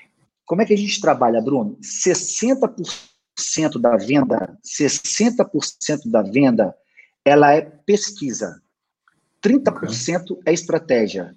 [0.46, 1.80] Como é que a gente trabalha, Bruno?
[1.82, 3.15] 60%
[3.80, 6.76] da venda, 60% da venda,
[7.24, 8.62] ela é pesquisa.
[9.44, 11.36] 30% é estratégia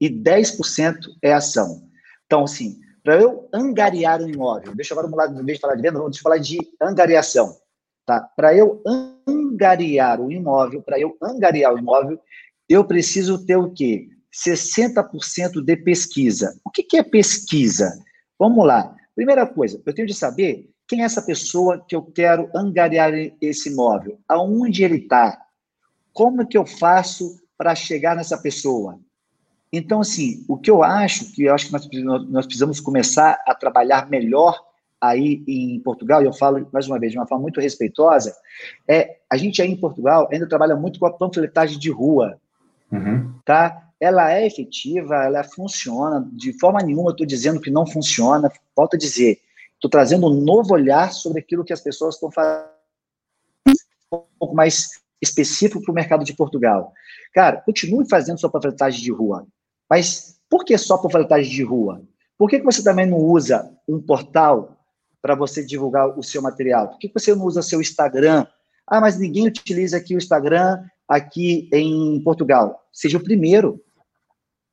[0.00, 1.88] e 10% é ação.
[2.26, 5.82] Então, assim, para eu angariar um imóvel, deixa eu agora em vez de falar de
[5.82, 7.56] venda, vamos falar de angariação.
[8.04, 8.20] Tá?
[8.36, 8.82] Para eu
[9.26, 12.20] angariar o imóvel, para eu angariar o imóvel,
[12.68, 14.08] eu preciso ter o quê?
[14.32, 16.58] 60% de pesquisa.
[16.64, 17.98] O que, que é pesquisa?
[18.38, 18.94] Vamos lá.
[19.14, 23.70] Primeira coisa, eu tenho de saber quem é essa pessoa que eu quero angariar esse
[23.70, 24.18] imóvel?
[24.26, 25.38] Aonde ele está?
[26.14, 28.98] Como que eu faço para chegar nessa pessoa?
[29.70, 33.54] Então, assim, o que eu acho, que eu acho que nós, nós precisamos começar a
[33.54, 34.58] trabalhar melhor
[35.00, 38.34] aí em Portugal, e eu falo mais uma vez de uma forma muito respeitosa,
[38.88, 42.38] é a gente aí em Portugal ainda trabalha muito com a panfletagem de rua,
[42.90, 43.32] uhum.
[43.44, 43.84] tá?
[44.00, 48.94] Ela é efetiva, ela funciona, de forma nenhuma eu estou dizendo que não funciona, volto
[48.94, 49.38] a dizer,
[49.78, 52.68] Estou trazendo um novo olhar sobre aquilo que as pessoas estão fazendo,
[54.12, 54.88] um pouco mais
[55.22, 56.92] específico para o mercado de Portugal.
[57.32, 59.46] Cara, continue fazendo sua panfletagem de rua,
[59.88, 62.02] mas por que só panfletagem de rua?
[62.36, 64.76] Por que, que você também não usa um portal
[65.20, 66.88] para você divulgar o seu material?
[66.88, 68.46] Por que, que você não usa seu Instagram?
[68.86, 72.84] Ah, mas ninguém utiliza aqui o Instagram aqui em Portugal.
[72.92, 73.82] Seja o primeiro.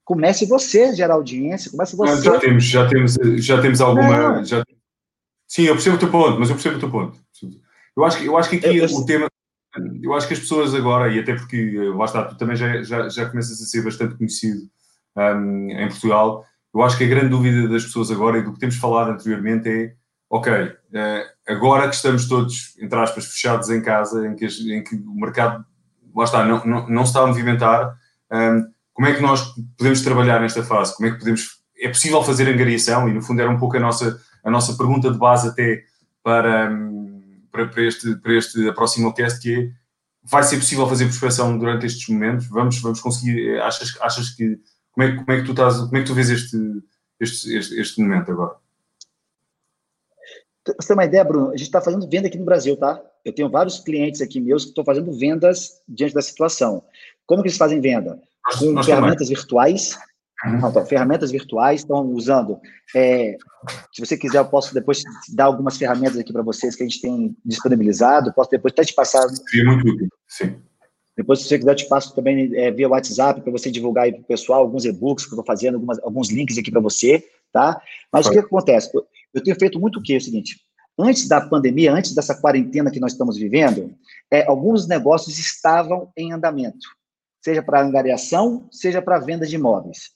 [0.03, 2.21] Comece você a gerar audiência, comece você.
[2.21, 4.43] já temos, já temos, já temos alguma.
[4.43, 4.63] Já,
[5.55, 7.17] Sim, eu percebo o teu ponto, mas eu percebo o teu ponto.
[7.95, 9.27] Eu acho que, eu acho que aqui eu, o tema.
[10.03, 13.07] Eu acho que as pessoas agora, e até porque, lá está, tu também já, já,
[13.07, 14.63] já começas a ser bastante conhecido
[15.15, 18.59] um, em Portugal, eu acho que a grande dúvida das pessoas agora e do que
[18.59, 19.93] temos falado anteriormente é:
[20.29, 20.73] ok, uh,
[21.47, 25.65] agora que estamos todos, entre aspas, fechados em casa, em que, em que o mercado,
[26.13, 27.97] lá está, não, não, não se está a movimentar,
[28.29, 30.93] um, como é que nós podemos trabalhar nesta fase?
[30.97, 31.63] Como é que podemos.
[31.79, 35.11] É possível fazer angariação e, no fundo, era um pouco a nossa a nossa pergunta
[35.11, 35.83] de base até
[36.23, 36.69] para,
[37.51, 39.71] para, para este, para este Aproximocast, que é,
[40.23, 42.47] vai ser possível fazer prospeção durante estes momentos?
[42.47, 44.59] Vamos, vamos conseguir, achas, achas que,
[44.91, 46.57] como é, como é que tu estás, como é que tu vês este,
[47.19, 48.55] este, este, este momento agora?
[50.79, 52.99] Você ter uma ideia, Bruno, a gente está fazendo venda aqui no Brasil, tá?
[53.23, 56.83] Eu tenho vários clientes aqui meus que estão fazendo vendas diante da situação.
[57.25, 58.19] Como que eles fazem venda?
[58.59, 59.35] Com nós ferramentas também.
[59.35, 59.97] virtuais.
[60.43, 62.59] Então, ferramentas virtuais estão usando.
[62.95, 63.37] É,
[63.93, 65.01] se você quiser, eu posso depois
[65.33, 68.33] dar algumas ferramentas aqui para vocês que a gente tem disponibilizado.
[68.33, 69.27] Posso depois até te passar.
[69.29, 70.55] Seria muito útil, sim.
[71.15, 74.11] Depois, se você quiser, eu te passo também é, via WhatsApp para você divulgar aí
[74.11, 77.25] para o pessoal alguns e-books que eu estou fazendo, algumas, alguns links aqui para você,
[77.53, 77.81] tá?
[78.11, 78.91] Mas o que acontece?
[78.93, 80.15] Eu, eu tenho feito muito o quê?
[80.15, 80.59] É o seguinte,
[80.99, 83.95] antes da pandemia, antes dessa quarentena que nós estamos vivendo,
[84.29, 86.85] é, alguns negócios estavam em andamento,
[87.41, 90.14] seja para angariação, seja para venda de imóveis.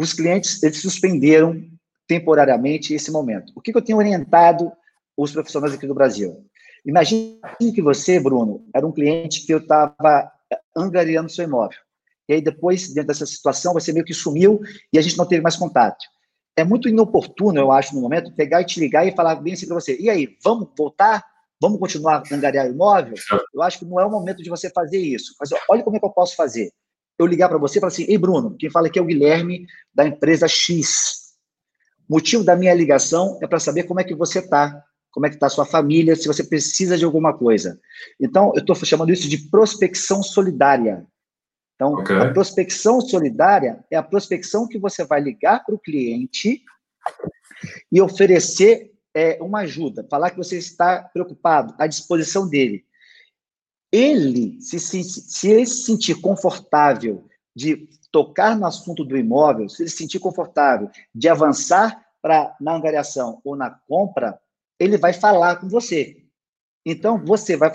[0.00, 1.62] Os clientes, eles suspenderam
[2.08, 3.52] temporariamente esse momento.
[3.54, 4.72] O que, que eu tenho orientado
[5.14, 6.42] os profissionais aqui do Brasil?
[6.86, 7.38] Imagine
[7.74, 10.32] que você, Bruno, era um cliente que eu estava
[10.74, 11.78] angariando seu imóvel.
[12.26, 15.42] E aí, depois, dentro dessa situação, você meio que sumiu e a gente não teve
[15.42, 16.02] mais contato.
[16.56, 19.66] É muito inoportuno, eu acho, no momento, pegar e te ligar e falar bem assim
[19.66, 21.22] para você: e aí, vamos voltar?
[21.60, 23.16] Vamos continuar a angariar imóvel?
[23.52, 25.34] Eu acho que não é o momento de você fazer isso.
[25.38, 26.72] Mas olha como é que eu posso fazer.
[27.20, 29.66] Eu ligar para você e falar assim: ei, Bruno, quem fala aqui é o Guilherme,
[29.94, 31.34] da empresa X.
[32.08, 35.28] O motivo da minha ligação é para saber como é que você está como é
[35.28, 37.80] que está a sua família, se você precisa de alguma coisa.
[38.20, 41.04] Então, eu estou chamando isso de prospecção solidária.
[41.74, 42.16] Então, okay.
[42.16, 46.62] a prospecção solidária é a prospecção que você vai ligar para o cliente
[47.90, 52.84] e oferecer é, uma ajuda, falar que você está preocupado, à disposição dele.
[53.92, 59.82] Ele, se, se, se ele se sentir confortável de tocar no assunto do imóvel, se
[59.82, 64.38] ele se sentir confortável de avançar para na angariação ou na compra,
[64.78, 66.24] ele vai falar com você.
[66.84, 67.70] Então, você vai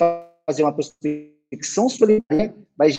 [0.47, 2.97] fazer uma prospecção solidária, vai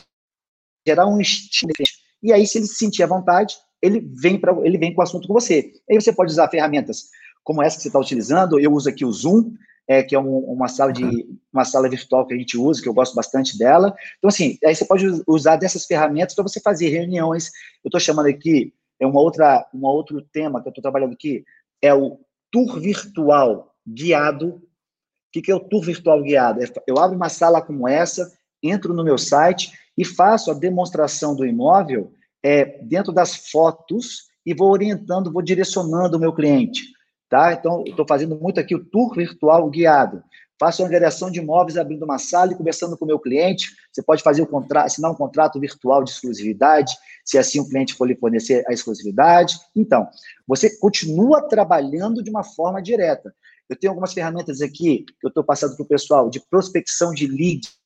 [0.86, 1.74] gerar um estímulo.
[2.22, 5.04] E aí, se ele se sentir à vontade, ele vem, pra, ele vem com o
[5.04, 5.72] assunto com você.
[5.90, 7.08] Aí você pode usar ferramentas
[7.44, 8.58] como essa que você está utilizando.
[8.58, 9.52] Eu uso aqui o Zoom,
[9.88, 11.04] é, que é um, uma sala de
[11.52, 13.94] uma sala virtual que a gente usa, que eu gosto bastante dela.
[14.18, 17.50] Então, assim, aí você pode usar dessas ferramentas para você fazer reuniões.
[17.84, 21.44] Eu estou chamando aqui, é uma outra, um outro tema que eu estou trabalhando aqui,
[21.80, 22.18] é o
[22.50, 24.62] tour virtual guiado.
[25.34, 26.62] O que é o tour virtual guiado?
[26.62, 31.36] É, eu abro uma sala como essa, entro no meu site e faço a demonstração
[31.36, 36.95] do imóvel é, dentro das fotos e vou orientando, vou direcionando o meu cliente.
[37.28, 37.52] Tá?
[37.52, 40.22] Então, estou fazendo muito aqui o tour virtual guiado.
[40.58, 43.70] Faço a angariação de imóveis abrindo uma sala e conversando com o meu cliente.
[43.92, 47.94] Você pode fazer o contrato, assinar um contrato virtual de exclusividade, se assim o cliente
[47.94, 49.58] for lhe fornecer a exclusividade.
[49.74, 50.08] Então,
[50.46, 53.34] você continua trabalhando de uma forma direta.
[53.68, 57.26] Eu tenho algumas ferramentas aqui que eu estou passando para o pessoal de prospecção de
[57.26, 57.76] leads,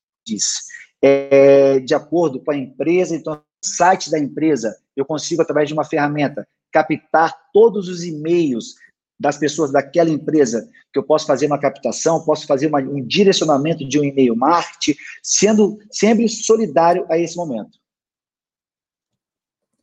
[1.03, 3.17] é, de acordo com a empresa.
[3.17, 8.75] Então, site da empresa, eu consigo, através de uma ferramenta, captar todos os e-mails
[9.21, 13.87] das pessoas daquela empresa, que eu posso fazer uma captação, posso fazer uma, um direcionamento
[13.87, 17.79] de um e-mail marketing, sendo sempre solidário a esse momento.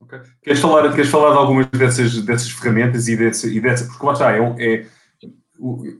[0.02, 0.20] Okay.
[0.42, 4.14] Queres, falar, queres falar de algumas dessas, dessas ferramentas e dessa, e dessa porque lá
[4.14, 4.86] está, é, é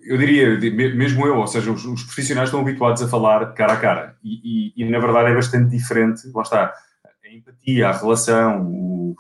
[0.04, 0.58] eu diria,
[0.96, 4.74] mesmo eu, ou seja, os, os, profissionais estão habituados a falar cara a cara e,
[4.78, 6.74] e, e, na verdade é bastante diferente, lá está,
[7.04, 9.16] a empatia, a relação, o,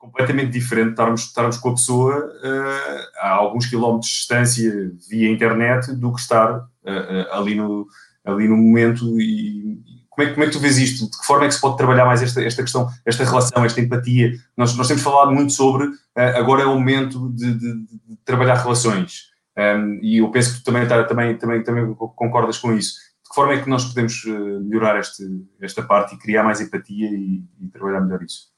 [0.00, 5.92] completamente diferente estarmos, estarmos com a pessoa uh, a alguns quilómetros de distância via internet
[5.92, 7.86] do que estar uh, uh, ali, no,
[8.24, 11.04] ali no momento e, como é, como é que tu vês isto?
[11.04, 13.80] De que forma é que se pode trabalhar mais esta, esta questão, esta relação, esta
[13.80, 14.32] empatia?
[14.56, 19.30] Nós, nós temos falado muito sobre, agora é o momento de, de, de trabalhar relações.
[19.56, 22.96] Um, e eu penso que tu também, também, também, também concordas com isso.
[23.22, 24.24] De que forma é que nós podemos
[24.62, 25.22] melhorar este,
[25.60, 28.49] esta parte e criar mais empatia e, e trabalhar melhor isso?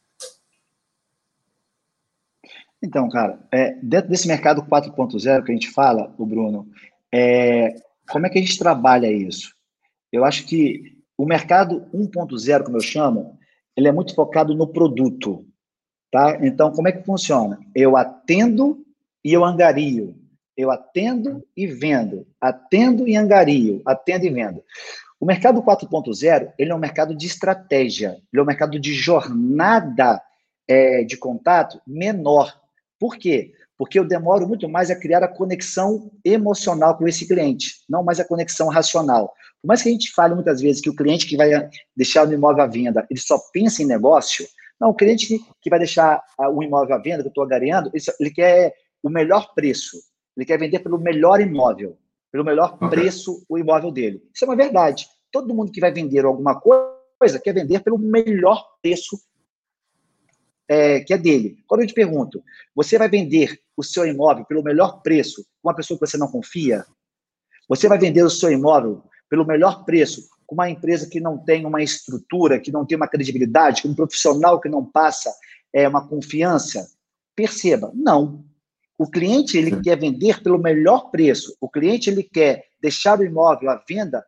[2.83, 6.69] Então, cara, é, dentro desse mercado 4.0 que a gente fala, o Bruno,
[7.13, 7.77] é,
[8.11, 9.55] como é que a gente trabalha isso?
[10.11, 13.39] Eu acho que o mercado 1.0, como eu chamo,
[13.77, 15.47] ele é muito focado no produto,
[16.11, 16.39] tá?
[16.43, 17.59] Então, como é que funciona?
[17.75, 18.85] Eu atendo
[19.25, 20.17] e eu angario.
[20.57, 24.63] Eu atendo e vendo, atendo e angario, atendo e vendo.
[25.19, 30.21] O mercado 4.0, ele é um mercado de estratégia, ele é um mercado de jornada
[30.69, 32.61] é, de contato menor.
[33.03, 33.53] Por quê?
[33.77, 38.21] Porque eu demoro muito mais a criar a conexão emocional com esse cliente, não mais
[38.21, 39.35] a conexão racional.
[39.61, 42.33] Por mais que a gente fale muitas vezes que o cliente que vai deixar o
[42.33, 44.47] imóvel à venda, ele só pensa em negócio,
[44.81, 46.23] não, o cliente que, vai deixar
[46.55, 49.99] o imóvel à venda, que eu estou agariando, ele, ele quer o melhor preço.
[50.37, 51.99] Ele quer vender pelo melhor imóvel,
[52.31, 54.23] pelo melhor preço o imóvel dele.
[54.33, 55.09] Isso é uma verdade.
[55.33, 59.19] Todo mundo que vai vender alguma coisa quer vender pelo melhor preço
[60.73, 61.59] é, que é dele.
[61.67, 62.43] Quando eu te pergunto,
[62.75, 66.29] você vai vender o seu imóvel pelo melhor preço com uma pessoa que você não
[66.29, 66.87] confia?
[67.69, 71.67] Você vai vender o seu imóvel pelo melhor preço com uma empresa que não tem
[71.67, 75.31] uma estrutura, que não tem uma credibilidade, com um profissional que não passa
[75.75, 76.89] é, uma confiança?
[77.37, 78.43] Perceba, não.
[78.99, 81.55] O cliente ele quer vender pelo melhor preço.
[81.61, 84.25] O cliente ele quer deixar o imóvel à venda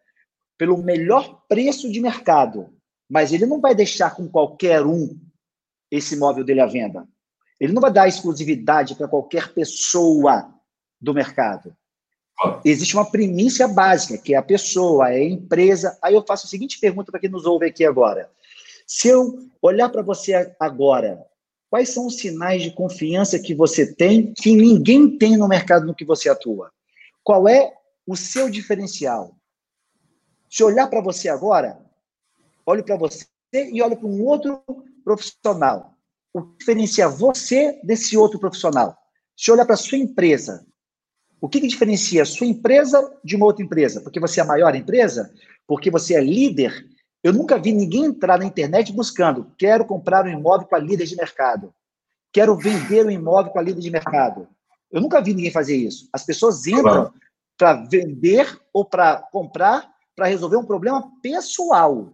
[0.58, 2.68] pelo melhor preço de mercado.
[3.08, 5.18] Mas ele não vai deixar com qualquer um
[5.96, 7.06] esse imóvel dele à venda.
[7.60, 10.52] Ele não vai dar exclusividade para qualquer pessoa
[11.00, 11.74] do mercado.
[12.64, 15.96] Existe uma primícia básica, que é a pessoa, é a empresa.
[16.02, 18.28] Aí eu faço a seguinte pergunta para quem nos ouve aqui agora.
[18.86, 21.24] Se eu olhar para você agora,
[21.70, 25.94] quais são os sinais de confiança que você tem que ninguém tem no mercado no
[25.94, 26.72] que você atua?
[27.22, 27.72] Qual é
[28.06, 29.36] o seu diferencial?
[30.50, 31.78] Se olhar para você agora,
[32.66, 34.62] olhe para você e olhe para um outro
[35.04, 35.94] profissional.
[36.32, 38.96] O que diferencia você desse outro profissional?
[39.36, 40.66] Se olhar para a sua empresa,
[41.40, 44.00] o que, que diferencia a sua empresa de uma outra empresa?
[44.00, 45.32] Porque você é a maior empresa?
[45.66, 46.86] Porque você é líder?
[47.22, 51.06] Eu nunca vi ninguém entrar na internet buscando quero comprar um imóvel com a líder
[51.06, 51.72] de mercado.
[52.32, 54.48] Quero vender um imóvel com a líder de mercado.
[54.90, 56.08] Eu nunca vi ninguém fazer isso.
[56.12, 57.12] As pessoas entram
[57.56, 62.12] para vender ou para comprar para resolver um problema pessoal.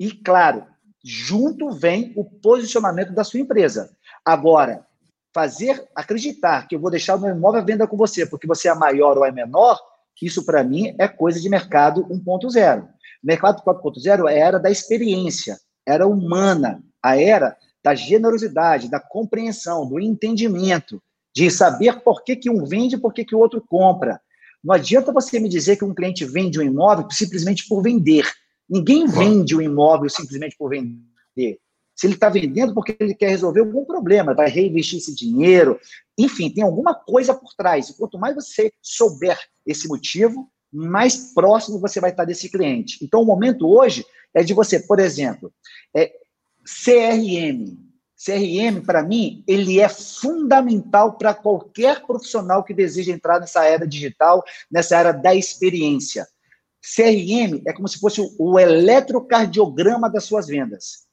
[0.00, 0.66] E, claro,
[1.08, 3.96] junto vem o posicionamento da sua empresa.
[4.24, 4.84] Agora,
[5.32, 8.68] fazer acreditar que eu vou deixar o meu imóvel à venda com você porque você
[8.68, 9.80] é maior ou é menor,
[10.20, 12.88] isso para mim é coisa de mercado 1.0.
[13.22, 19.88] Mercado 4.0 é a era da experiência, era humana, a era da generosidade, da compreensão,
[19.88, 21.00] do entendimento,
[21.32, 24.20] de saber por que, que um vende e por que, que o outro compra.
[24.64, 28.26] Não adianta você me dizer que um cliente vende um imóvel simplesmente por vender.
[28.68, 31.58] Ninguém vende o um imóvel simplesmente por vender.
[31.94, 35.80] Se ele está vendendo porque ele quer resolver algum problema, vai reinvestir esse dinheiro,
[36.18, 37.88] enfim, tem alguma coisa por trás.
[37.88, 43.02] E quanto mais você souber esse motivo, mais próximo você vai estar desse cliente.
[43.02, 45.50] Então, o momento hoje é de você, por exemplo,
[45.94, 46.12] é
[46.64, 47.86] CRM.
[48.16, 54.42] CRM, para mim, ele é fundamental para qualquer profissional que deseja entrar nessa era digital,
[54.70, 56.26] nessa era da experiência.
[56.94, 61.06] CRM é como se fosse o eletrocardiograma das suas vendas.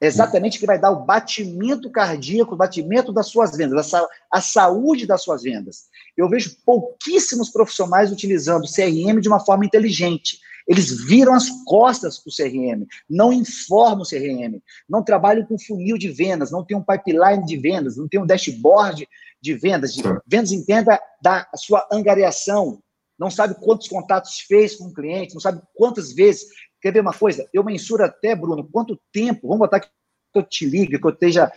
[0.00, 4.40] É exatamente que vai dar o batimento cardíaco, o batimento das suas vendas, a, a
[4.40, 5.86] saúde das suas vendas.
[6.16, 10.38] Eu vejo pouquíssimos profissionais utilizando o CRM de uma forma inteligente.
[10.68, 15.98] Eles viram as costas para o CRM, não informam o CRM, não trabalham com funil
[15.98, 19.08] de vendas, não tem um pipeline de vendas, não tem um dashboard
[19.40, 19.94] de vendas.
[19.94, 22.80] De vendas entenda da sua angariação,
[23.18, 26.46] não sabe quantos contatos fez com o cliente, não sabe quantas vezes.
[26.80, 27.48] Quer ver uma coisa?
[27.52, 29.88] Eu mensuro até, Bruno, quanto tempo, vamos botar que
[30.34, 31.50] eu te ligue, que eu esteja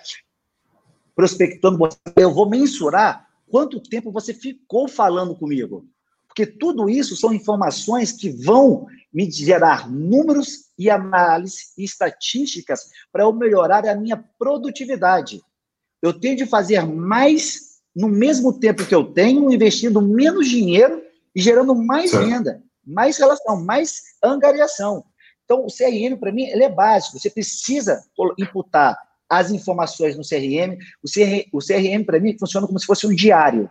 [1.15, 1.77] prospectando
[2.15, 5.85] eu vou mensurar quanto tempo você ficou falando comigo.
[6.27, 13.23] Porque tudo isso são informações que vão me gerar números e análise e estatísticas para
[13.23, 15.41] eu melhorar a minha produtividade.
[16.01, 21.03] Eu tenho de fazer mais no mesmo tempo que eu tenho, investindo menos dinheiro
[21.35, 22.25] e gerando mais certo.
[22.25, 25.03] renda, mais relação, mais angariação.
[25.45, 27.19] Então, o CRM, para mim, ele é básico.
[27.19, 28.01] Você precisa
[28.37, 28.97] imputar
[29.29, 30.77] as informações no CRM.
[31.03, 33.69] O, CR, o CRM, para mim, funciona como se fosse um diário.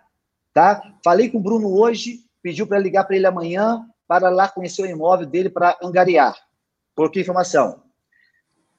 [0.52, 0.82] Tá?
[1.04, 4.86] Falei com o Bruno hoje, pediu para ligar para ele amanhã para lá conhecer o
[4.86, 6.36] imóvel dele para angariar.
[6.96, 7.82] Coloquei informação.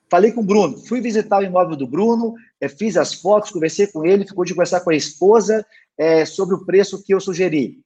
[0.09, 3.87] Falei com o Bruno, fui visitar o imóvel do Bruno, é, fiz as fotos, conversei
[3.87, 5.65] com ele, ficou de conversar com a esposa
[5.97, 7.81] é, sobre o preço que eu sugeri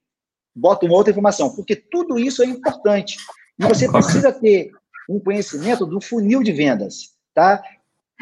[0.56, 3.18] bota uma outra informação, porque tudo isso é importante.
[3.58, 4.70] E você precisa ter
[5.08, 7.62] um conhecimento do funil de vendas, tá?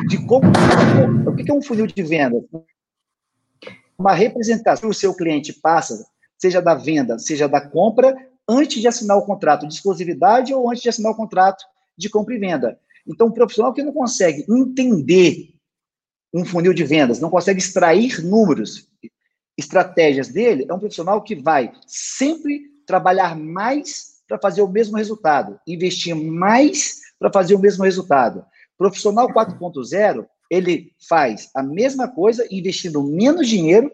[0.09, 0.49] De como.
[1.27, 2.43] O que é um funil de vendas?
[3.97, 6.05] Uma representação que o seu cliente passa,
[6.37, 8.15] seja da venda, seja da compra,
[8.49, 11.65] antes de assinar o contrato de exclusividade ou antes de assinar o contrato
[11.97, 12.79] de compra e venda.
[13.07, 15.55] Então, um profissional que não consegue entender
[16.33, 18.89] um funil de vendas, não consegue extrair números,
[19.57, 25.59] estratégias dele, é um profissional que vai sempre trabalhar mais para fazer o mesmo resultado,
[25.67, 28.45] investir mais para fazer o mesmo resultado.
[28.77, 33.91] Profissional 4.0, ele faz a mesma coisa investindo menos dinheiro,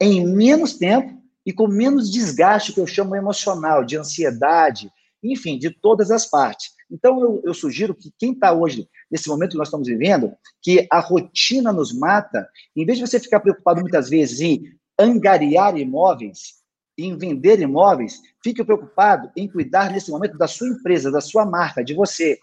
[0.00, 4.90] em menos tempo e com menos desgaste, que eu chamo emocional, de ansiedade,
[5.22, 6.70] enfim, de todas as partes.
[6.90, 10.32] Então, eu, eu sugiro que quem está hoje, nesse momento que nós estamos vivendo,
[10.62, 15.76] que a rotina nos mata, em vez de você ficar preocupado muitas vezes em angariar
[15.76, 16.56] imóveis,
[16.98, 21.84] em vender imóveis, fique preocupado em cuidar nesse momento da sua empresa, da sua marca,
[21.84, 22.38] de você.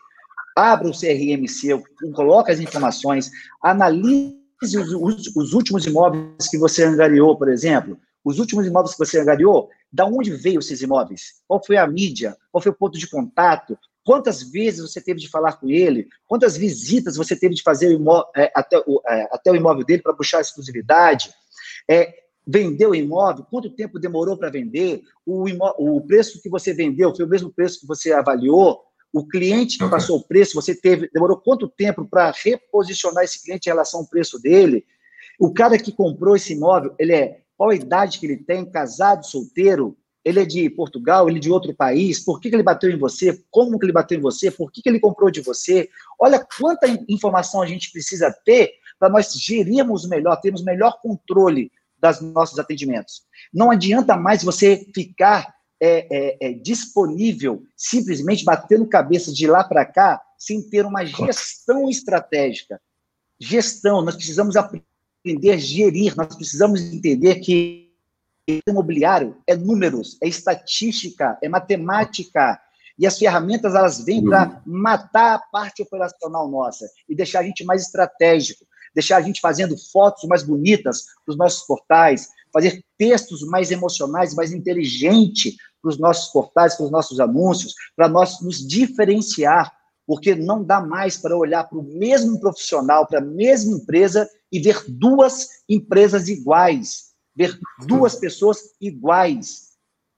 [0.55, 1.83] Abra o CRM seu,
[2.13, 3.31] coloque as informações,
[3.63, 7.97] analise os, os, os últimos imóveis que você angariou, por exemplo.
[8.23, 11.41] Os últimos imóveis que você angariou, da onde veio esses imóveis?
[11.47, 12.37] Qual foi a mídia?
[12.51, 13.77] Qual foi o ponto de contato?
[14.05, 16.07] Quantas vezes você teve de falar com ele?
[16.27, 17.99] Quantas visitas você teve de fazer
[18.35, 21.33] é, até, o, é, até o imóvel dele para puxar a exclusividade?
[21.89, 23.45] É, vendeu o imóvel?
[23.49, 25.03] Quanto tempo demorou para vender?
[25.25, 25.45] O,
[25.77, 28.81] o preço que você vendeu foi o mesmo preço que você avaliou?
[29.11, 29.97] O cliente que okay.
[29.97, 34.07] passou o preço, você teve demorou quanto tempo para reposicionar esse cliente em relação ao
[34.07, 34.85] preço dele?
[35.39, 39.25] O cara que comprou esse imóvel, ele é qual a idade que ele tem, casado,
[39.25, 39.95] solteiro?
[40.25, 42.19] Ele é de Portugal, ele é de outro país?
[42.19, 43.39] Por que, que ele bateu em você?
[43.51, 44.49] Como que ele bateu em você?
[44.49, 45.89] Por que, que ele comprou de você?
[46.19, 51.71] Olha quanta informação a gente precisa ter para nós gerirmos melhor, termos melhor controle
[52.11, 53.23] dos nossos atendimentos.
[53.53, 59.85] Não adianta mais você ficar é, é, é, disponível, simplesmente batendo cabeça de lá para
[59.85, 62.79] cá, sem ter uma gestão estratégica.
[63.39, 67.91] Gestão, nós precisamos aprender a gerir, nós precisamos entender que
[68.67, 72.59] imobiliário é números, é estatística, é matemática.
[72.97, 77.65] E as ferramentas elas vêm para matar a parte operacional nossa e deixar a gente
[77.65, 83.41] mais estratégico, deixar a gente fazendo fotos mais bonitas para os nossos portais, fazer textos
[83.47, 88.65] mais emocionais, mais inteligentes para os nossos portais, para os nossos anúncios, para nós nos
[88.65, 89.71] diferenciar,
[90.05, 94.59] porque não dá mais para olhar para o mesmo profissional, para a mesma empresa e
[94.59, 99.73] ver duas empresas iguais, ver duas pessoas iguais.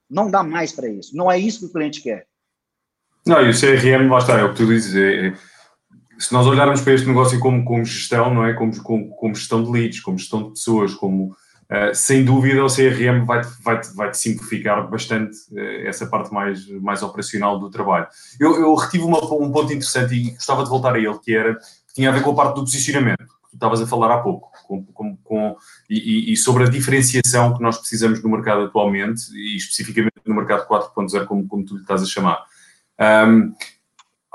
[0.08, 1.16] Não dá mais para isso.
[1.16, 2.26] Não é isso que o cliente quer.
[3.26, 4.94] Não, e o CRM, lá está, é o que tu dizes.
[4.94, 5.34] É, é,
[6.18, 8.54] se nós olharmos para este negócio como, como gestão, não é?
[8.54, 11.34] Como, como, como gestão de leads, como gestão de pessoas, como
[11.66, 16.64] Uh, sem dúvida o CRM vai -te, vai -te simplificar bastante uh, essa parte mais,
[16.80, 18.06] mais operacional do trabalho.
[18.38, 21.56] Eu, eu retive uma, um ponto interessante e gostava de voltar a ele, que era
[21.56, 24.18] que tinha a ver com a parte do posicionamento, que tu estavas a falar há
[24.18, 25.56] pouco, com, com, com
[25.90, 30.68] e, e, sobre a diferenciação que nós precisamos no mercado atualmente, e especificamente no mercado
[30.68, 32.44] 4.0, como, como tu lhe estás a chamar.
[33.26, 33.52] Um,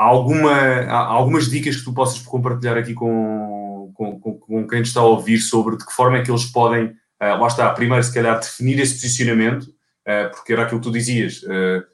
[0.03, 5.05] alguma, algumas dicas que tu possas compartilhar aqui com, com, com, com quem está a
[5.05, 8.39] ouvir sobre de que forma é que eles podem Uh, lá está, primeiro, se calhar,
[8.39, 11.43] definir esse posicionamento, uh, porque era aquilo que tu dizias.
[11.43, 11.85] Uh,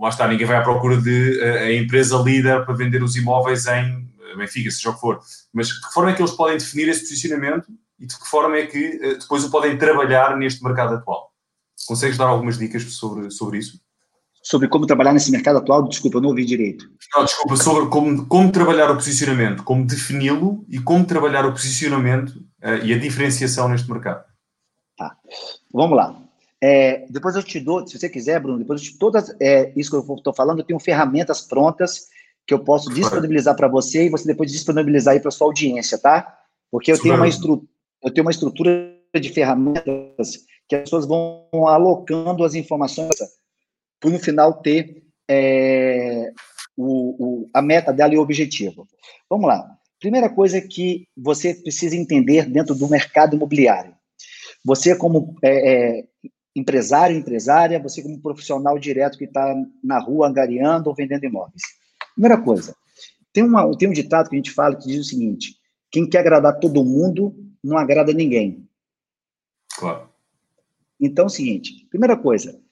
[0.00, 4.12] lá está, ninguém vai à procura de a empresa líder para vender os imóveis em
[4.36, 5.20] Benfica, seja o que for.
[5.52, 7.68] Mas de que forma é que eles podem definir esse posicionamento
[8.00, 11.32] e de que forma é que depois o podem trabalhar neste mercado atual?
[11.86, 13.80] Consegues dar algumas dicas sobre, sobre isso?
[14.44, 15.88] Sobre como trabalhar nesse mercado atual?
[15.88, 16.86] Desculpa, eu não ouvi direito.
[17.14, 22.30] Não, desculpa, sobre como, como trabalhar o posicionamento, como defini-lo e como trabalhar o posicionamento
[22.62, 24.22] uh, e a diferenciação neste mercado.
[24.98, 25.16] Tá.
[25.72, 26.14] Vamos lá.
[26.62, 29.90] É, depois eu te dou, se você quiser, Bruno, depois eu te, todas é, isso
[29.90, 32.08] que eu estou falando, eu tenho ferramentas prontas
[32.46, 36.38] que eu posso disponibilizar para você e você depois disponibilizar aí para sua audiência, tá?
[36.70, 37.66] Porque eu tenho, uma estru,
[38.02, 43.16] eu tenho uma estrutura de ferramentas que as pessoas vão alocando as informações
[44.04, 46.30] para no final ter é,
[46.76, 48.86] o, o, a meta dela e o objetivo.
[49.30, 49.66] Vamos lá.
[49.98, 53.94] Primeira coisa que você precisa entender dentro do mercado imobiliário.
[54.62, 56.04] Você, como é, é,
[56.54, 61.62] empresário, empresária, você, como profissional direto que está na rua angariando ou vendendo imóveis.
[62.14, 62.76] Primeira coisa,
[63.32, 65.56] tem, uma, tem um ditado que a gente fala que diz o seguinte:
[65.90, 68.68] quem quer agradar todo mundo não agrada ninguém.
[69.78, 70.10] Claro.
[71.00, 72.62] Então, é o seguinte: primeira coisa,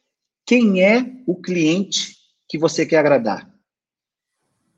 [0.47, 2.17] quem é o cliente
[2.49, 3.53] que você quer agradar?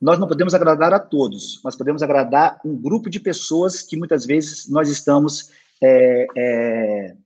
[0.04, 4.26] nós não podemos agradar a todos, nós podemos agradar um grupo de pessoas que muitas
[4.26, 5.50] vezes nós estamos
[5.82, 7.16] é, é,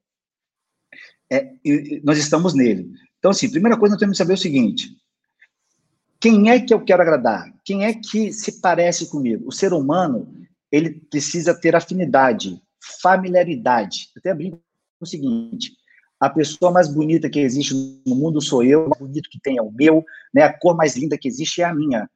[1.29, 1.53] é,
[2.05, 2.89] nós estamos nele.
[3.19, 4.97] Então, assim, primeira coisa nós temos que saber o seguinte:
[6.21, 7.53] quem é que eu quero agradar?
[7.65, 9.49] Quem é que se parece comigo?
[9.49, 10.33] O ser humano
[10.71, 12.63] ele precisa ter afinidade,
[13.03, 14.09] familiaridade.
[14.17, 14.63] até brinco
[15.01, 15.73] o seguinte:
[16.21, 17.75] a pessoa mais bonita que existe
[18.07, 20.05] no mundo sou eu, o mais bonito que tem é o meu,
[20.35, 20.43] né?
[20.43, 22.09] A cor mais linda que existe é a minha.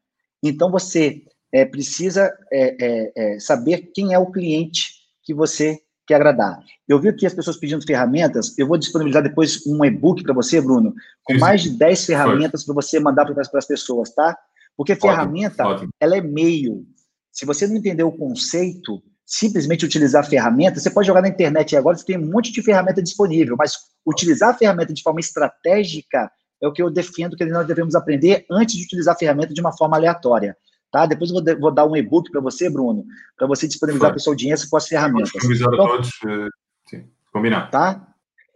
[0.42, 1.22] Então, você
[1.52, 6.58] é, precisa é, é, é, saber quem é o cliente que você quer agradar.
[6.88, 10.60] Eu vi aqui as pessoas pedindo ferramentas, eu vou disponibilizar depois um e-book para você,
[10.60, 14.36] Bruno, com mais de 10 ferramentas para você mandar para as pessoas, tá?
[14.76, 15.90] Porque ferramenta, ótimo.
[16.00, 16.84] ela é meio.
[17.30, 21.76] Se você não entender o conceito, simplesmente utilizar a ferramenta, você pode jogar na internet
[21.76, 23.74] agora, você tem um monte de ferramenta disponível, mas
[24.06, 28.46] utilizar a ferramenta de forma estratégica é o que eu defendo que nós devemos aprender
[28.50, 30.56] antes de utilizar a ferramenta de uma forma aleatória.
[30.92, 31.06] Tá?
[31.06, 33.04] Depois eu vou, vou dar um e-book para você, Bruno,
[33.36, 35.30] para você disponibilizar para a sua audiência com as ferramentas.
[35.30, 36.48] Disponibilizar então, todos, eh,
[36.88, 37.70] sim, combinado.
[37.70, 38.06] Tá?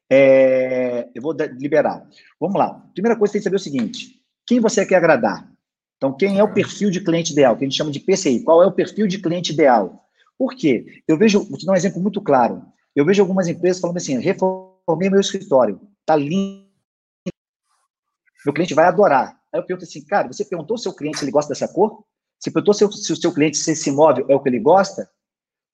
[0.09, 2.07] É, eu vou liberar.
[2.39, 2.81] Vamos lá.
[2.93, 5.51] Primeira coisa, você tem que saber o seguinte: quem você quer agradar?
[5.97, 8.45] Então, quem é o perfil de cliente ideal, que a gente chama de PCI?
[8.45, 10.06] Qual é o perfil de cliente ideal?
[10.39, 11.03] Por quê?
[11.09, 12.63] Eu vejo, vou te dar um exemplo muito claro.
[12.95, 16.67] Eu vejo algumas empresas falando assim: reformei meu escritório, tá lindo,
[18.45, 19.41] meu cliente vai adorar.
[19.53, 22.05] Aí eu pergunto assim, cara, você perguntou ao seu cliente se ele gosta dessa cor?
[22.39, 25.11] Você perguntou se, se o seu cliente se esse imóvel é o que ele gosta?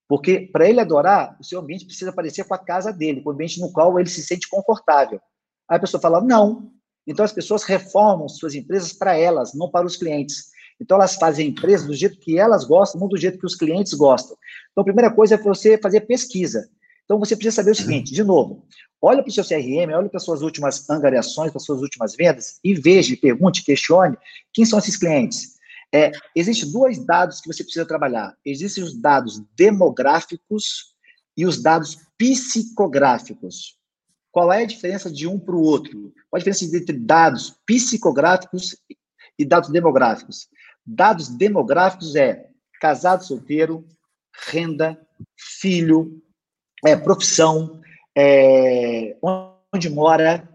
[0.08, 3.32] Porque para ele adorar, o seu ambiente precisa parecer com a casa dele, com o
[3.32, 5.20] ambiente no qual ele se sente confortável.
[5.68, 6.72] Aí a pessoa fala, não.
[7.06, 10.51] Então as pessoas reformam suas empresas para elas, não para os clientes.
[10.80, 13.54] Então elas fazem a empresa do jeito que elas gostam, não do jeito que os
[13.54, 14.36] clientes gostam.
[14.70, 16.68] Então a primeira coisa é você fazer pesquisa.
[17.04, 18.64] Então você precisa saber o seguinte, de novo,
[19.00, 22.14] olha para o seu CRM, olha para as suas últimas angariações, para as suas últimas
[22.14, 24.16] vendas e veja, pergunte, questione
[24.52, 25.56] quem são esses clientes.
[25.94, 28.34] É, Existem dois dados que você precisa trabalhar.
[28.44, 30.94] Existem os dados demográficos
[31.36, 33.76] e os dados psicográficos.
[34.30, 36.12] Qual é a diferença de um para o outro?
[36.30, 38.76] Qual a diferença entre dados psicográficos
[39.38, 40.48] e dados demográficos?
[40.86, 42.48] Dados demográficos é
[42.80, 43.86] casado, solteiro,
[44.48, 45.00] renda,
[45.36, 46.22] filho,
[46.84, 47.80] é, profissão,
[48.16, 49.16] é,
[49.72, 50.48] onde mora,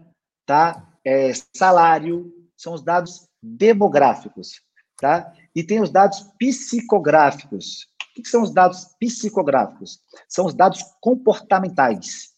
[0.46, 0.86] tá?
[1.04, 4.60] É, salário, são os dados demográficos
[4.98, 5.32] tá?
[5.54, 7.86] E tem os dados psicográficos.
[8.16, 10.00] O que são os dados psicográficos?
[10.28, 12.32] São os dados comportamentais.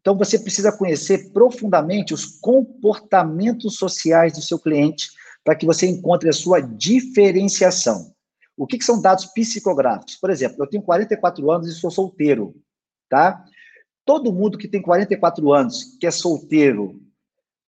[0.00, 5.10] Então, você precisa conhecer profundamente os comportamentos sociais do seu cliente
[5.44, 8.12] para que você encontre a sua diferenciação.
[8.56, 10.16] O que, que são dados psicográficos?
[10.16, 12.54] Por exemplo, eu tenho 44 anos e sou solteiro,
[13.08, 13.44] tá?
[14.04, 17.00] Todo mundo que tem 44 anos, que é solteiro,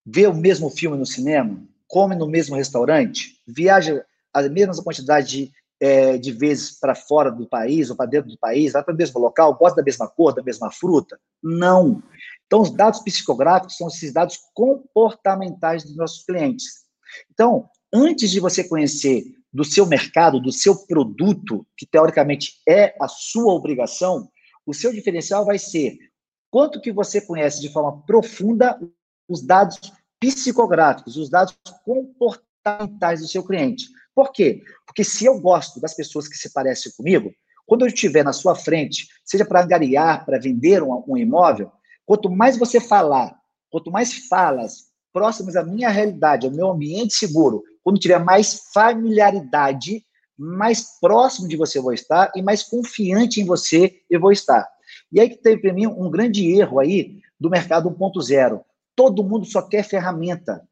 [0.05, 5.53] vê o mesmo filme no cinema, come no mesmo restaurante, viaja a mesma quantidade de,
[5.81, 8.97] é, de vezes para fora do país ou para dentro do país, vai para o
[8.97, 11.19] mesmo local, gosta da mesma cor, da mesma fruta?
[11.43, 12.03] Não.
[12.47, 16.84] Então, os dados psicográficos são esses dados comportamentais dos nossos clientes.
[17.33, 23.07] Então, antes de você conhecer do seu mercado, do seu produto, que teoricamente é a
[23.07, 24.29] sua obrigação,
[24.67, 25.97] o seu diferencial vai ser
[26.51, 28.79] quanto que você conhece de forma profunda
[29.29, 29.81] os dados
[30.21, 33.89] psicográficos, os dados comportamentais do seu cliente.
[34.15, 34.63] Por quê?
[34.87, 37.33] Porque se eu gosto das pessoas que se parecem comigo,
[37.67, 41.73] quando eu estiver na sua frente, seja para angariar, para vender um, um imóvel,
[42.07, 43.37] quanto mais você falar,
[43.71, 50.05] quanto mais falas próximas à minha realidade, ao meu ambiente seguro, quando tiver mais familiaridade,
[50.37, 54.69] mais próximo de você eu vou estar e mais confiante em você eu vou estar.
[55.13, 58.61] E aí que tem para mim um grande erro aí do mercado 1.0.
[58.97, 60.67] Todo mundo só quer ferramenta.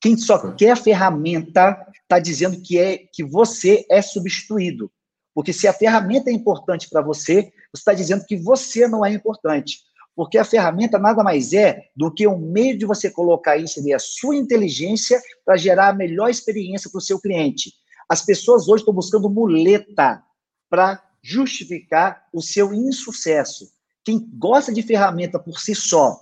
[0.00, 4.90] Quem só quer ferramenta está dizendo que é que você é substituído.
[5.34, 9.12] Porque se a ferramenta é importante para você, você está dizendo que você não é
[9.12, 9.80] importante.
[10.14, 13.94] Porque a ferramenta nada mais é do que um meio de você colocar e inserir
[13.94, 17.72] a sua inteligência para gerar a melhor experiência para o seu cliente.
[18.08, 20.22] As pessoas hoje estão buscando muleta
[20.70, 23.72] para justificar o seu insucesso.
[24.04, 26.20] Quem gosta de ferramenta por si só,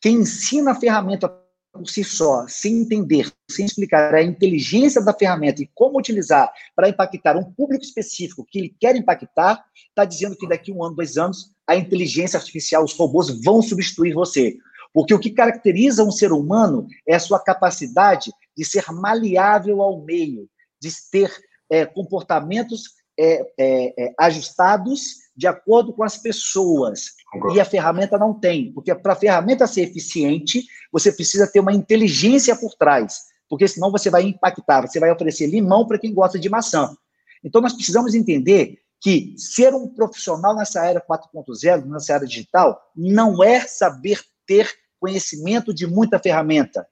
[0.00, 1.28] quem ensina a ferramenta
[1.72, 6.88] por si só, sem entender, sem explicar a inteligência da ferramenta e como utilizar para
[6.88, 11.16] impactar um público específico que ele quer impactar, está dizendo que daqui um ano, dois
[11.16, 14.56] anos, a inteligência artificial, os robôs vão substituir você.
[14.92, 20.02] Porque o que caracteriza um ser humano é a sua capacidade de ser maleável ao
[20.02, 20.48] meio,
[20.80, 21.32] de ter
[21.70, 22.82] é, comportamentos
[23.18, 27.14] é, é, ajustados de acordo com as pessoas.
[27.54, 31.72] E a ferramenta não tem, porque para a ferramenta ser eficiente, você precisa ter uma
[31.72, 36.38] inteligência por trás, porque senão você vai impactar, você vai oferecer limão para quem gosta
[36.38, 36.94] de maçã.
[37.42, 43.42] Então nós precisamos entender que ser um profissional nessa era 4.0, nessa era digital, não
[43.42, 44.70] é saber ter
[45.00, 46.86] conhecimento de muita ferramenta.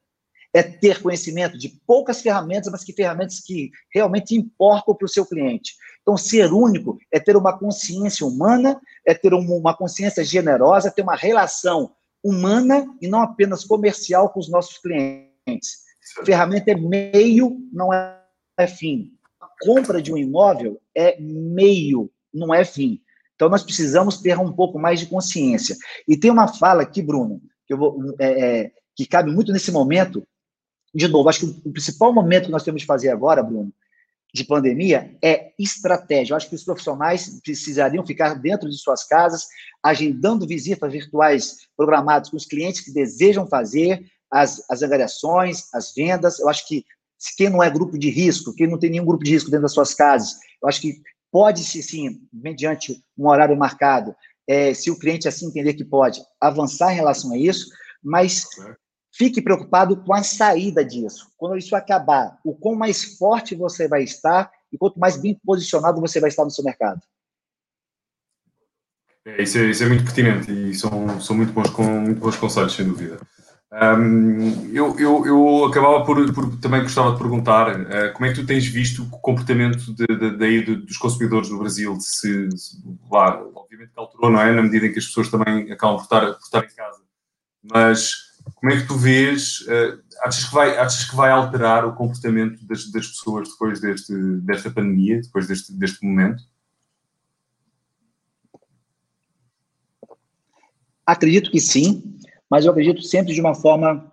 [0.54, 5.26] É ter conhecimento de poucas ferramentas, mas que ferramentas que realmente importam para o seu
[5.26, 5.74] cliente.
[6.00, 11.14] Então, ser único é ter uma consciência humana, é ter uma consciência generosa, ter uma
[11.14, 11.92] relação
[12.24, 15.86] humana e não apenas comercial com os nossos clientes.
[16.18, 19.12] A ferramenta é meio, não é fim.
[19.40, 23.00] A compra de um imóvel é meio, não é fim.
[23.34, 25.76] Então, nós precisamos ter um pouco mais de consciência.
[26.08, 30.26] E tem uma fala aqui, Bruno, que, vou, é, é, que cabe muito nesse momento.
[30.94, 33.72] De novo, acho que o principal momento que nós temos de fazer agora, Bruno,
[34.32, 36.32] de pandemia é estratégia.
[36.32, 39.46] Eu acho que os profissionais precisariam ficar dentro de suas casas,
[39.82, 46.38] agendando visitas virtuais programadas com os clientes que desejam fazer as, as angariações, as vendas.
[46.38, 46.84] Eu acho que
[47.18, 49.62] se quem não é grupo de risco, quem não tem nenhum grupo de risco dentro
[49.62, 51.00] das suas casas, eu acho que
[51.32, 54.14] pode-se, sim, mediante um horário marcado,
[54.46, 57.68] é, se o cliente assim entender que pode, avançar em relação a isso,
[58.02, 58.46] mas
[59.18, 61.28] fique preocupado com a saída disso.
[61.36, 66.00] Quando isso acabar, o quão mais forte você vai estar e quanto mais bem posicionado
[66.00, 67.00] você vai estar no seu mercado.
[69.26, 72.36] É, isso, é, isso é muito pertinente e são, são muito, bons, com, muito bons
[72.36, 73.18] conselhos, sem dúvida.
[73.70, 78.40] Um, eu, eu, eu acabava por, por, também gostava de perguntar uh, como é que
[78.40, 81.98] tu tens visto o comportamento de, de, de, dos consumidores no Brasil?
[82.00, 82.78] Se, se
[83.10, 84.54] lá, obviamente que alterou, não é?
[84.54, 87.02] Na medida em que as pessoas também acabam por estar, por estar em casa.
[87.62, 88.27] Mas
[88.60, 89.60] como é que tu vês?
[89.60, 94.14] Uh, achas, que vai, achas que vai alterar o comportamento das, das pessoas depois deste,
[94.42, 96.42] desta pandemia, depois deste, deste momento?
[101.06, 102.18] Acredito que sim,
[102.50, 104.12] mas eu acredito sempre de uma forma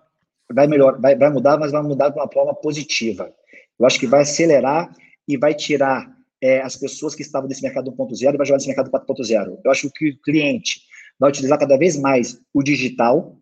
[0.51, 3.33] vai melhor, vai, vai mudar, mas vai mudar de uma forma positiva.
[3.79, 4.89] Eu acho que vai acelerar
[5.27, 8.67] e vai tirar é, as pessoas que estavam nesse mercado 1.0 e vai jogar nesse
[8.67, 9.59] mercado 4.0.
[9.63, 10.81] Eu acho que o cliente
[11.19, 13.37] vai utilizar cada vez mais o digital.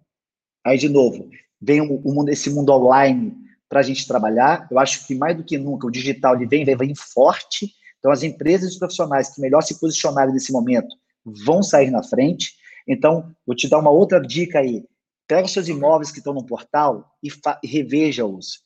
[0.65, 1.29] Aí, de novo,
[1.61, 3.35] vem o, o mundo, esse mundo online
[3.67, 4.67] para a gente trabalhar.
[4.69, 7.73] Eu acho que mais do que nunca o digital ele vem, vem, vem forte.
[7.99, 10.95] Então, as empresas e os profissionais que melhor se posicionarem nesse momento
[11.25, 12.53] vão sair na frente.
[12.87, 14.85] Então, vou te dar uma outra dica aí.
[15.27, 17.29] Pega os seus imóveis que estão no portal e,
[17.63, 18.61] e reveja-os.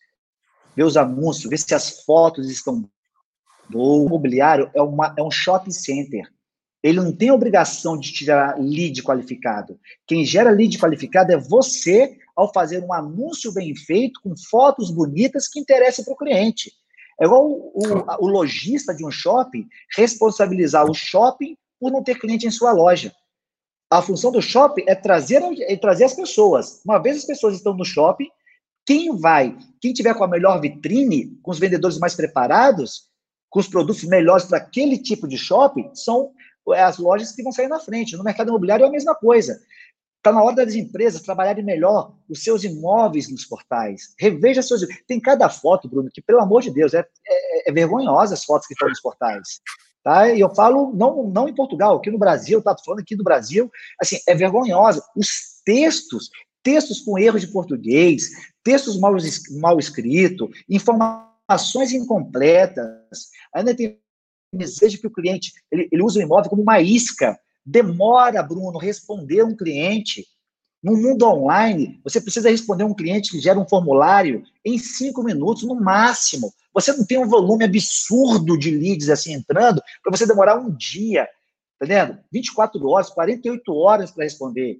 [0.75, 2.89] Vê os anúncios, vê se as fotos estão
[3.73, 6.27] O imobiliário é, uma, é um shopping center.
[6.88, 9.77] Ele não tem obrigação de tirar lead qualificado.
[10.05, 15.47] Quem gera lead qualificado é você ao fazer um anúncio bem feito, com fotos bonitas
[15.47, 16.71] que interessem para o cliente.
[17.19, 19.67] É igual o, o, o lojista de um shopping
[19.97, 23.11] responsabilizar o shopping por não ter cliente em sua loja.
[23.89, 26.81] A função do shopping é trazer, é trazer as pessoas.
[26.85, 28.29] Uma vez as pessoas estão no shopping,
[28.85, 33.07] quem vai, quem tiver com a melhor vitrine, com os vendedores mais preparados,
[33.49, 36.31] com os produtos melhores para aquele tipo de shopping, são
[36.74, 38.15] as lojas que vão sair na frente.
[38.15, 39.59] No mercado imobiliário é a mesma coisa.
[40.18, 44.13] Está na hora das empresas trabalharem melhor os seus imóveis nos portais.
[44.20, 44.82] Reveja seus.
[45.07, 48.68] Tem cada foto, Bruno, que, pelo amor de Deus, é, é, é vergonhosa as fotos
[48.68, 49.61] que estão nos portais.
[50.03, 50.30] Tá?
[50.30, 52.76] E eu falo não, não em Portugal, aqui no Brasil, tá?
[52.84, 53.70] falando aqui do Brasil,
[54.01, 55.03] assim, é vergonhosa.
[55.15, 56.30] Os textos,
[56.63, 58.30] textos com erros de português,
[58.63, 59.13] textos mal,
[59.59, 63.99] mal escritos, informações incompletas, ainda tem
[64.53, 67.37] desejo que o cliente ele, ele use o imóvel como uma isca.
[67.65, 70.25] Demora, Bruno, responder um cliente.
[70.81, 75.63] No mundo online, você precisa responder um cliente que gera um formulário em cinco minutos
[75.63, 76.53] no máximo.
[76.73, 81.25] Você não tem um volume absurdo de leads assim entrando para você demorar um dia,
[81.79, 82.19] tá entendendo?
[82.31, 84.79] 24 horas, 48 horas para responder.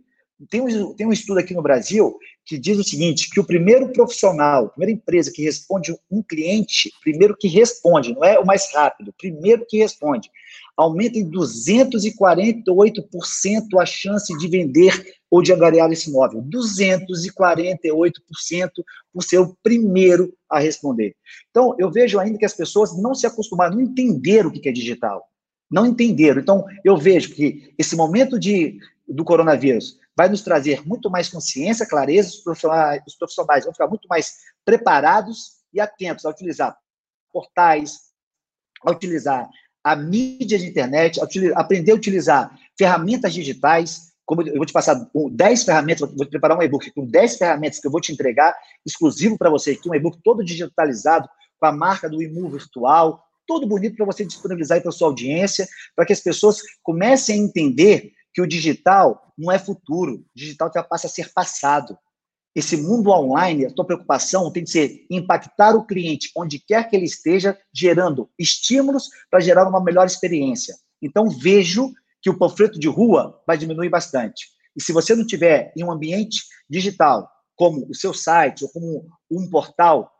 [0.50, 3.92] Tem um, tem um estudo aqui no Brasil que diz o seguinte, que o primeiro
[3.92, 8.72] profissional, a primeira empresa que responde um cliente, primeiro que responde, não é o mais
[8.74, 10.32] rápido, primeiro que responde,
[10.78, 16.42] aumenta em 248% a chance de vender ou de angariar esse imóvel.
[16.44, 18.72] 248%
[19.12, 21.18] por ser o primeiro a responder.
[21.50, 24.72] Então, eu vejo ainda que as pessoas não se acostumaram, não entenderam o que é
[24.72, 25.28] digital.
[25.70, 26.40] Não entenderam.
[26.40, 31.86] Então, eu vejo que esse momento de, do coronavírus vai nos trazer muito mais consciência,
[31.86, 36.76] clareza, os profissionais, os profissionais vão ficar muito mais preparados e atentos a utilizar
[37.32, 38.00] portais,
[38.84, 39.48] a utilizar
[39.84, 45.08] a mídia de internet, a aprender a utilizar ferramentas digitais, como eu vou te passar
[45.14, 49.38] 10 ferramentas, vou preparar um e-book com 10 ferramentas que eu vou te entregar, exclusivo
[49.38, 53.96] para você aqui, um e-book todo digitalizado, com a marca do Imu Virtual, todo bonito
[53.96, 58.48] para você disponibilizar para sua audiência, para que as pessoas comecem a entender que o
[58.48, 61.98] digital não é futuro, o digital já passa a ser passado.
[62.56, 66.96] Esse mundo online, a tua preocupação tem que ser impactar o cliente onde quer que
[66.96, 70.76] ele esteja, gerando estímulos para gerar uma melhor experiência.
[71.02, 74.48] Então, vejo que o panfleto de rua vai diminuir bastante.
[74.76, 79.08] E se você não tiver em um ambiente digital, como o seu site ou como
[79.30, 80.12] um portal,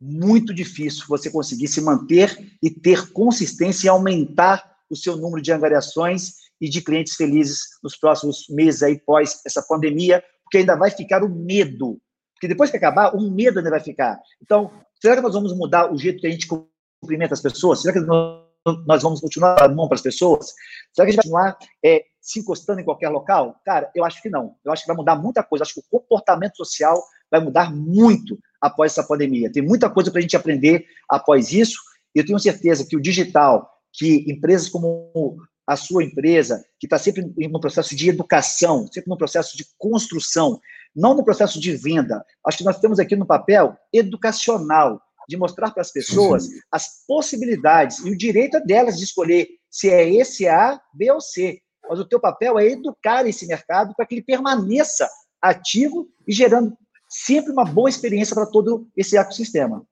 [0.00, 5.52] muito difícil você conseguir se manter e ter consistência e aumentar o seu número de
[5.52, 10.90] angariações e de clientes felizes nos próximos meses aí pós essa pandemia, porque ainda vai
[10.90, 12.00] ficar o medo.
[12.34, 14.18] Porque depois que acabar, o medo ainda vai ficar.
[14.40, 17.82] Então, será que nós vamos mudar o jeito que a gente cumprimenta as pessoas?
[17.82, 20.54] Será que nós vamos continuar dando mão para as pessoas?
[20.92, 23.60] Será que a gente vai continuar é, se encostando em qualquer local?
[23.64, 24.54] Cara, eu acho que não.
[24.64, 25.64] Eu acho que vai mudar muita coisa.
[25.64, 29.50] Acho que o comportamento social vai mudar muito após essa pandemia.
[29.50, 31.78] Tem muita coisa para a gente aprender após isso.
[32.14, 35.36] E eu tenho certeza que o digital, que empresas como
[35.68, 40.58] a sua empresa, que está sempre no processo de educação, sempre no processo de construção,
[40.96, 42.24] não no processo de venda.
[42.46, 44.98] Acho que nós temos aqui no papel educacional
[45.28, 46.60] de mostrar para as pessoas uhum.
[46.72, 51.60] as possibilidades e o direito delas de escolher se é esse A, B ou C.
[51.86, 55.06] Mas o teu papel é educar esse mercado para que ele permaneça
[55.40, 56.74] ativo e gerando
[57.10, 59.86] sempre uma boa experiência para todo esse ecossistema.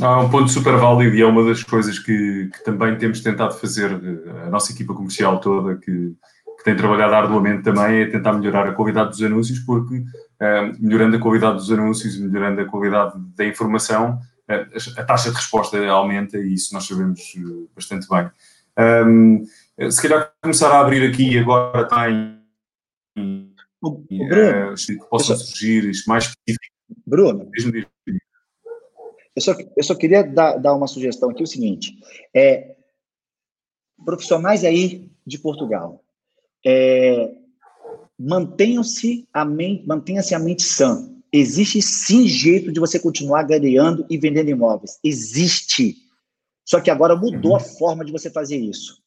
[0.00, 3.54] É um ponto super válido e é uma das coisas que, que, também temos tentado
[3.54, 3.90] fazer,
[4.44, 6.14] a nossa equipa comercial toda, que,
[6.58, 10.02] que, tem trabalhado arduamente também, é tentar melhorar a qualidade dos anúncios, porque
[10.40, 14.18] eh, melhorando a qualidade dos anúncios, melhorando a qualidade da informação,
[14.48, 14.66] eh,
[14.96, 18.30] a taxa de resposta aumenta e isso nós sabemos eh, bastante bem.
[19.06, 19.44] Um,
[19.90, 22.38] se calhar começar a abrir aqui agora tem
[23.18, 26.72] uh, que possam surgir mais específico.
[27.06, 27.50] Bruno,
[29.34, 31.96] eu só, eu só queria dar, dar uma sugestão aqui, o seguinte,
[32.34, 32.74] é,
[34.04, 36.02] profissionais aí de Portugal,
[36.64, 37.34] é,
[38.18, 41.08] mantenham-se a mente, mantenha-se a mente sã.
[41.32, 44.98] Existe sim jeito de você continuar ganhando e vendendo imóveis.
[45.02, 45.96] Existe.
[46.64, 47.64] Só que agora mudou a uhum.
[47.64, 49.02] forma de você fazer isso.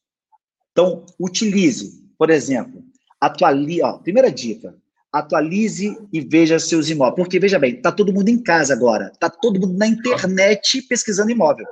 [0.72, 2.84] Então, utilize, por exemplo,
[3.20, 4.76] atualize, ó, primeira dica,
[5.12, 7.16] atualize e veja seus imóveis.
[7.16, 11.30] Porque, veja bem, está todo mundo em casa agora, está todo mundo na internet pesquisando
[11.30, 11.66] imóvel.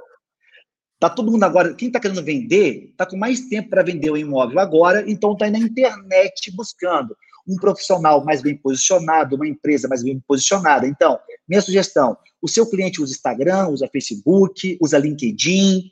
[0.94, 4.16] Está todo mundo agora, quem está querendo vender, está com mais tempo para vender o
[4.16, 7.14] imóvel agora, então está na internet buscando
[7.46, 10.86] um profissional mais bem posicionado, uma empresa mais bem posicionada.
[10.86, 15.90] Então, minha sugestão, o seu cliente usa Instagram, usa Facebook, usa LinkedIn.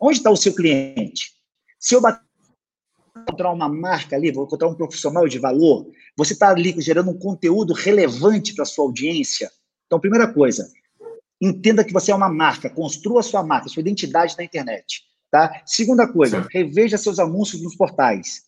[0.00, 1.32] Onde está o seu cliente?
[1.78, 2.27] Se eu bater
[3.28, 7.18] encontrar uma marca ali, vou encontrar um profissional de valor, você está ali gerando um
[7.18, 9.50] conteúdo relevante para a sua audiência.
[9.86, 10.68] Então, primeira coisa,
[11.40, 15.02] entenda que você é uma marca, construa sua marca, sua identidade na internet.
[15.30, 15.62] Tá?
[15.66, 18.42] Segunda coisa, reveja seus anúncios nos portais.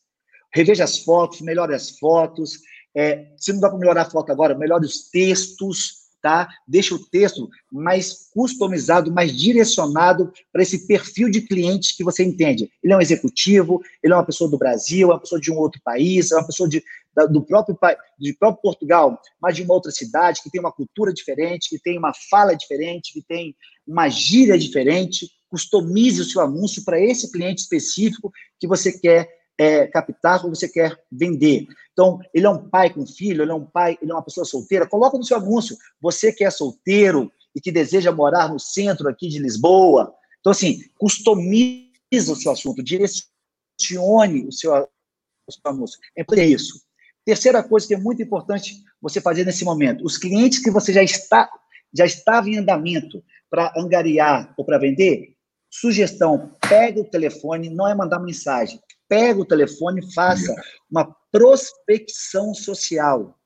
[0.53, 2.59] Reveja as fotos, melhore as fotos.
[2.97, 6.49] É, se não dá para melhorar a foto agora, melhore os textos tá?
[6.67, 12.71] Deixa o texto mais customizado, mais direcionado para esse perfil de cliente que você entende.
[12.83, 15.59] Ele é um executivo, ele é uma pessoa do Brasil, é uma pessoa de um
[15.59, 16.83] outro país, é uma pessoa de,
[17.31, 21.79] do próprio, próprio Portugal, mas de uma outra cidade, que tem uma cultura diferente, que
[21.79, 23.55] tem uma fala diferente, que tem
[23.87, 25.31] uma gíria diferente.
[25.49, 30.67] Customize o seu anúncio para esse cliente específico que você quer é, captar ou você
[30.67, 31.67] quer vender.
[31.93, 34.47] Então, ele é um pai com filho, ele é um pai, ele é uma pessoa
[34.47, 39.07] solteira, coloca no seu anúncio, você que é solteiro e que deseja morar no centro
[39.07, 40.15] aqui de Lisboa.
[40.41, 41.85] Então, assim, customize
[42.15, 46.01] o seu assunto, direcione o seu, o seu anúncio.
[46.17, 46.81] É isso.
[47.23, 51.03] Terceira coisa que é muito importante você fazer nesse momento, os clientes que você já
[51.03, 51.51] está
[51.93, 55.35] já estava em andamento para angariar ou para vender,
[55.69, 58.81] sugestão, pega o telefone, não é mandar mensagem,
[59.11, 60.55] pega o telefone e faça
[60.89, 63.37] uma prospecção social,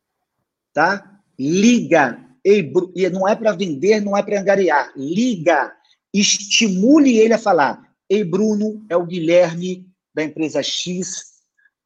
[0.74, 1.20] tá?
[1.38, 5.74] Liga, e não é para vender, não é para angariar, liga,
[6.12, 11.32] estimule ele a falar, ei Bruno, é o Guilherme da empresa X,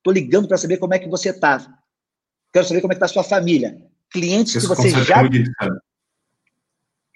[0.02, 1.80] tô ligando para saber como é que você tá,
[2.52, 5.22] quero saber como é que tá a sua família, clientes que você já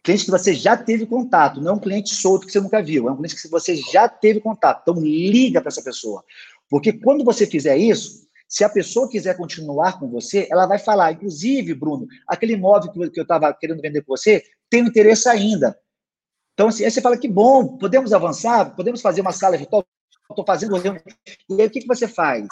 [0.03, 3.09] cliente que você já teve contato, não é um cliente solto que você nunca viu,
[3.09, 4.83] é um cliente que você já teve contato.
[4.83, 6.25] Então, liga para essa pessoa.
[6.73, 11.12] Porque quando você fizer isso, se a pessoa quiser continuar com você, ela vai falar,
[11.12, 15.79] inclusive, Bruno, aquele imóvel que eu estava querendo vender com você, tem interesse ainda.
[16.55, 19.85] Então, assim, aí você fala que bom, podemos avançar, podemos fazer uma sala virtual,
[20.31, 20.97] estou fazendo reunião.
[21.51, 22.49] E aí o que, que você faz?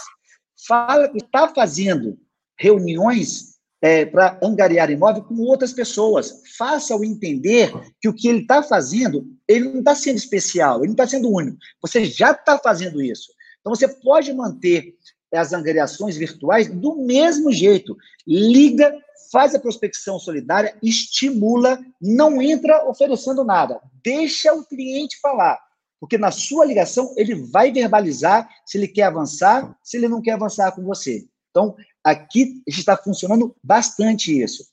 [0.69, 2.19] Fala que está fazendo
[2.59, 6.43] reuniões é, para angariar imóvel com outras pessoas.
[6.59, 10.93] Faça-o entender que o que ele está fazendo, ele não está sendo especial, ele não
[10.93, 11.57] está sendo único.
[11.81, 13.33] Você já está fazendo isso.
[13.61, 14.95] Então, você pode manter
[15.33, 17.97] as angariações virtuais do mesmo jeito.
[18.27, 18.93] Liga,
[19.31, 23.81] faz a prospecção solidária, estimula, não entra oferecendo nada.
[24.03, 25.59] Deixa o cliente falar.
[26.01, 30.33] Porque na sua ligação, ele vai verbalizar se ele quer avançar, se ele não quer
[30.33, 31.27] avançar com você.
[31.51, 34.65] Então, aqui está funcionando bastante isso.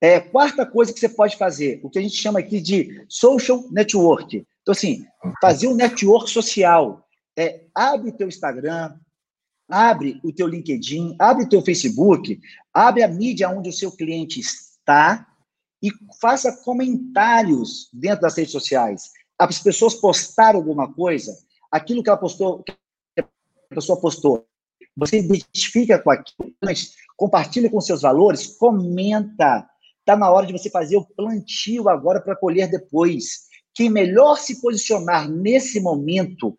[0.00, 3.64] É, quarta coisa que você pode fazer, o que a gente chama aqui de social
[3.70, 4.44] network.
[4.62, 5.06] Então, assim,
[5.40, 7.03] fazer um network social.
[7.36, 8.98] É, abre o teu Instagram,
[9.68, 12.40] abre o teu LinkedIn, abre o teu Facebook,
[12.72, 15.26] abre a mídia onde o seu cliente está
[15.82, 19.10] e faça comentários dentro das redes sociais.
[19.38, 21.36] As pessoas postaram alguma coisa,
[21.70, 22.72] aquilo que ela postou, que
[23.20, 23.26] a
[23.74, 24.46] pessoa postou,
[24.96, 26.54] você identifica com aquilo,
[27.16, 29.68] compartilha com seus valores, comenta.
[30.00, 33.48] Está na hora de você fazer o plantio agora para colher depois.
[33.74, 36.56] Quem melhor se posicionar nesse momento,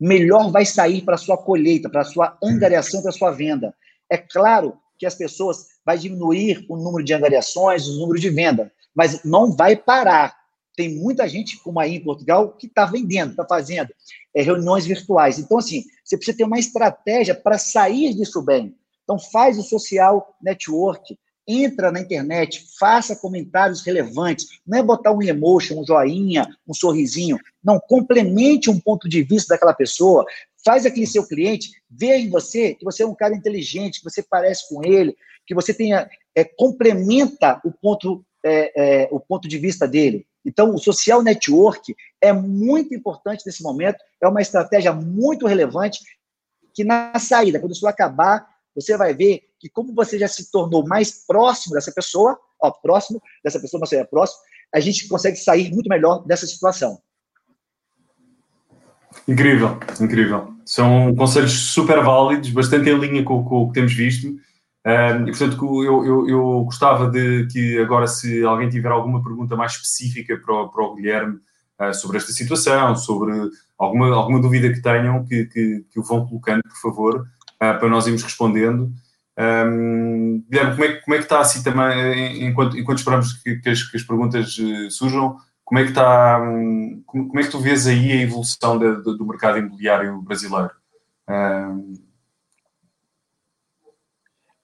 [0.00, 3.74] melhor vai sair para a sua colheita, para a sua angariação, para a sua venda.
[4.10, 8.72] É claro que as pessoas vai diminuir o número de angariações, o número de venda,
[8.94, 10.34] mas não vai parar.
[10.76, 13.92] Tem muita gente, como aí em Portugal, que está vendendo, está fazendo
[14.34, 15.38] é, reuniões virtuais.
[15.38, 18.74] Então, assim, você precisa ter uma estratégia para sair disso bem.
[19.04, 24.60] Então, faz o social network, entra na internet, faça comentários relevantes.
[24.66, 27.38] Não é botar um emotion, um joinha, um sorrisinho.
[27.62, 30.24] Não, complemente um ponto de vista daquela pessoa.
[30.64, 34.22] Faz aquele seu cliente ver em você que você é um cara inteligente, que você
[34.22, 35.16] parece com ele,
[35.46, 40.26] que você tenha é, complementa o ponto, é, é, o ponto de vista dele.
[40.44, 46.00] Então, o social network é muito importante nesse momento, é uma estratégia muito relevante
[46.72, 50.86] que na saída, quando isso acabar, você vai ver que como você já se tornou
[50.86, 54.40] mais próximo dessa pessoa, ó, próximo dessa pessoa, não seja próximo,
[54.74, 56.98] a gente consegue sair muito melhor dessa situação.
[59.28, 60.54] Incrível, incrível.
[60.64, 64.28] São conselhos super válidos, bastante em linha com, com o que temos visto.
[64.28, 69.56] Um, e, portanto, eu, eu, eu, gostava de que agora, se alguém tiver alguma pergunta
[69.56, 71.38] mais específica para o, para o Guilherme
[71.80, 73.32] uh, sobre esta situação, sobre
[73.78, 77.88] alguma, alguma dúvida que tenham, que, que, que o vão colocando, por favor, uh, para
[77.88, 78.90] nós irmos respondendo.
[79.40, 83.70] Um, Guilherme, como é, como é que está assim também, enquanto, enquanto esperamos que, que,
[83.70, 87.50] as, que as, perguntas uh, surjam, como é que está, um, como, como, é que
[87.50, 90.70] tu vês aí a evolução de, de, do mercado imobiliário brasileiro?
[91.26, 91.94] Um...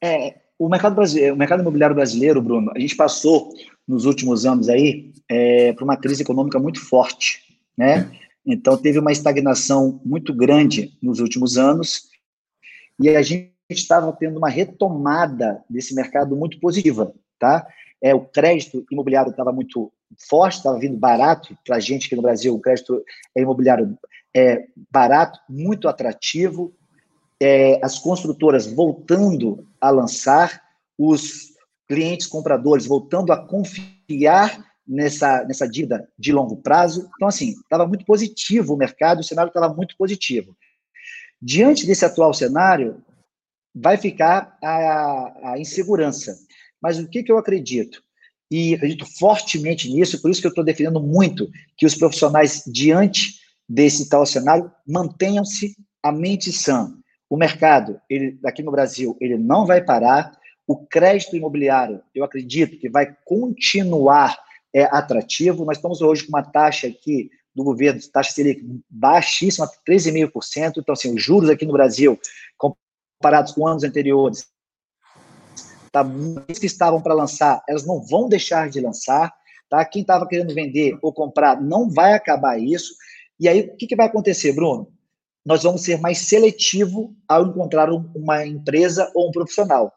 [0.03, 3.55] É, o mercado, brasileiro, o mercado imobiliário brasileiro, Bruno, a gente passou
[3.89, 7.43] nos últimos anos aí é, por uma crise econômica muito forte,
[7.77, 8.11] né?
[8.45, 12.11] Então teve uma estagnação muito grande nos últimos anos
[13.01, 17.67] e a gente estava tendo uma retomada desse mercado muito positiva, tá?
[18.03, 19.93] É, o crédito imobiliário estava muito
[20.29, 22.55] forte, estava vindo barato para a gente aqui no Brasil.
[22.55, 23.03] O crédito
[23.35, 23.99] imobiliário
[24.35, 26.73] é barato, muito atrativo.
[27.41, 30.63] É, as construtoras voltando a lançar,
[30.99, 31.55] os
[31.89, 37.09] clientes compradores voltando a confiar nessa, nessa dívida de longo prazo.
[37.17, 40.57] Então, assim, estava muito positivo o mercado, o cenário estava muito positivo.
[41.41, 43.03] Diante desse atual cenário,
[43.77, 46.35] vai ficar a, a insegurança.
[46.81, 48.03] Mas o que, que eu acredito?
[48.51, 53.35] E acredito fortemente nisso, por isso que eu estou defendendo muito que os profissionais, diante
[53.69, 56.93] desse tal cenário, mantenham-se a mente sã.
[57.29, 60.33] O mercado, ele, aqui no Brasil, ele não vai parar.
[60.67, 64.39] O crédito imobiliário, eu acredito que vai continuar
[64.73, 65.65] é, atrativo.
[65.65, 70.75] Nós estamos hoje com uma taxa aqui do governo, taxa Selic baixíssima, 13,5%.
[70.79, 72.19] Então, assim, os juros aqui no Brasil,
[73.19, 74.47] comparados com anos anteriores,
[75.91, 76.05] tá,
[76.59, 79.33] que estavam para lançar, elas não vão deixar de lançar.
[79.69, 79.85] Tá?
[79.85, 82.95] Quem estava querendo vender ou comprar não vai acabar isso.
[83.39, 84.93] E aí, o que, que vai acontecer, Bruno?
[85.45, 89.93] Nós vamos ser mais seletivo ao encontrar uma empresa ou um profissional.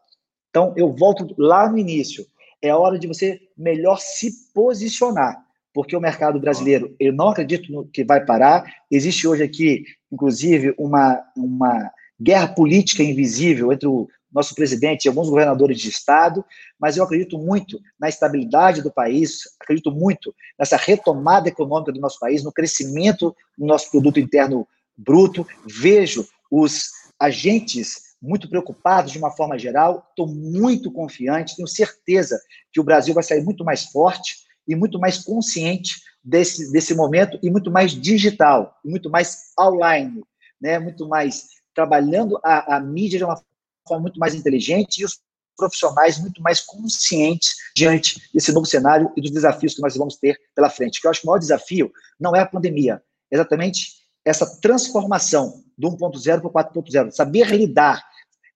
[0.50, 2.26] Então, eu volto lá no início.
[2.62, 5.44] É hora de você melhor se posicionar
[5.74, 8.66] porque o mercado brasileiro, eu não acredito que vai parar.
[8.90, 15.30] Existe hoje aqui, inclusive, uma, uma guerra política invisível entre o nosso presidente e alguns
[15.30, 16.46] governadores de estado,
[16.80, 22.20] mas eu acredito muito na estabilidade do país, acredito muito nessa retomada econômica do nosso
[22.20, 25.48] país, no crescimento do nosso produto interno bruto.
[25.66, 32.40] Vejo os agentes muito preocupados de uma forma geral, estou muito confiante, tenho certeza
[32.72, 37.40] que o Brasil vai sair muito mais forte e muito mais consciente desse, desse momento
[37.42, 40.22] e muito mais digital, muito mais online,
[40.62, 40.78] né?
[40.78, 43.42] muito mais trabalhando a, a mídia de uma
[43.88, 45.20] forma muito mais inteligente e os
[45.58, 50.40] profissionais muito mais conscientes diante desse novo cenário e dos desafios que nós vamos ter
[50.56, 51.02] pela frente.
[51.02, 55.64] Que eu acho que o maior desafio não é a pandemia, é exatamente essa transformação
[55.78, 58.04] do 1.0 para o 4.0, saber lidar,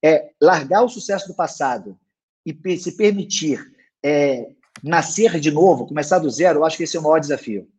[0.04, 1.98] é largar o sucesso do passado
[2.46, 3.66] e se permitir
[4.04, 4.52] é,
[4.84, 7.70] nascer de novo, começar do zero, eu acho que esse é o maior desafio.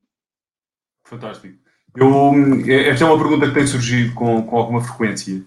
[1.07, 1.64] Fantástico.
[1.97, 2.35] Eu,
[2.67, 5.43] é, esta é uma pergunta que tem surgido com, com alguma frequência,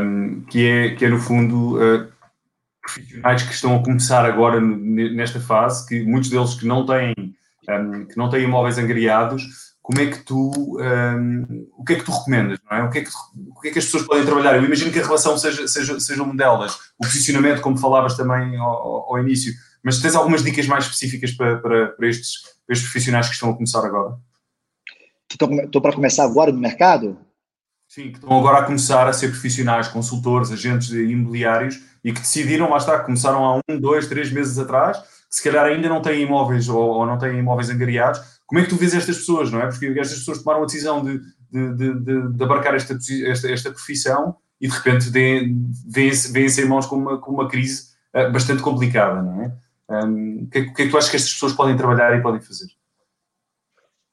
[0.00, 2.06] um, que, é, que é, no fundo, uh,
[2.80, 7.14] profissionais que estão a começar agora nesta fase, que muitos deles que não têm,
[7.68, 10.50] um, que não têm imóveis angariados, como é que tu,
[10.80, 12.82] um, o que é que tu recomendas, não é?
[12.84, 13.10] O que é que,
[13.50, 14.56] o que é que as pessoas podem trabalhar?
[14.56, 18.56] Eu imagino que a relação seja, seja, seja uma delas, o posicionamento, como falavas também
[18.56, 19.52] ao, ao início,
[19.84, 23.50] mas tens algumas dicas mais específicas para, para, para, estes, para estes profissionais que estão
[23.50, 24.16] a começar agora?
[25.30, 27.18] Estou para começar agora no mercado?
[27.88, 32.68] Sim, que estão agora a começar a ser profissionais, consultores, agentes imobiliários e que decidiram,
[32.68, 36.22] lá está, começaram há um, dois, três meses atrás, que se calhar ainda não têm
[36.22, 38.20] imóveis ou, ou não têm imóveis angariados.
[38.46, 39.66] Como é que tu vês estas pessoas, não é?
[39.66, 41.20] Porque estas pessoas tomaram a decisão de,
[41.50, 46.86] de, de, de, de abarcar esta, esta, esta profissão e de repente vêem-se em mãos
[46.86, 49.52] com uma, com uma crise eh, bastante complicada, não é?
[49.88, 52.22] Um, o, que é, que é que tu achas que estas pessoas podem trabalhar e
[52.22, 52.66] podem fazer?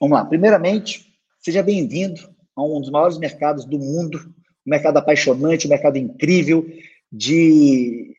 [0.03, 0.25] Vamos lá.
[0.25, 2.19] Primeiramente, seja bem-vindo
[2.57, 4.17] a um dos maiores mercados do mundo,
[4.67, 6.69] um mercado apaixonante, um mercado incrível.
[7.09, 8.13] de,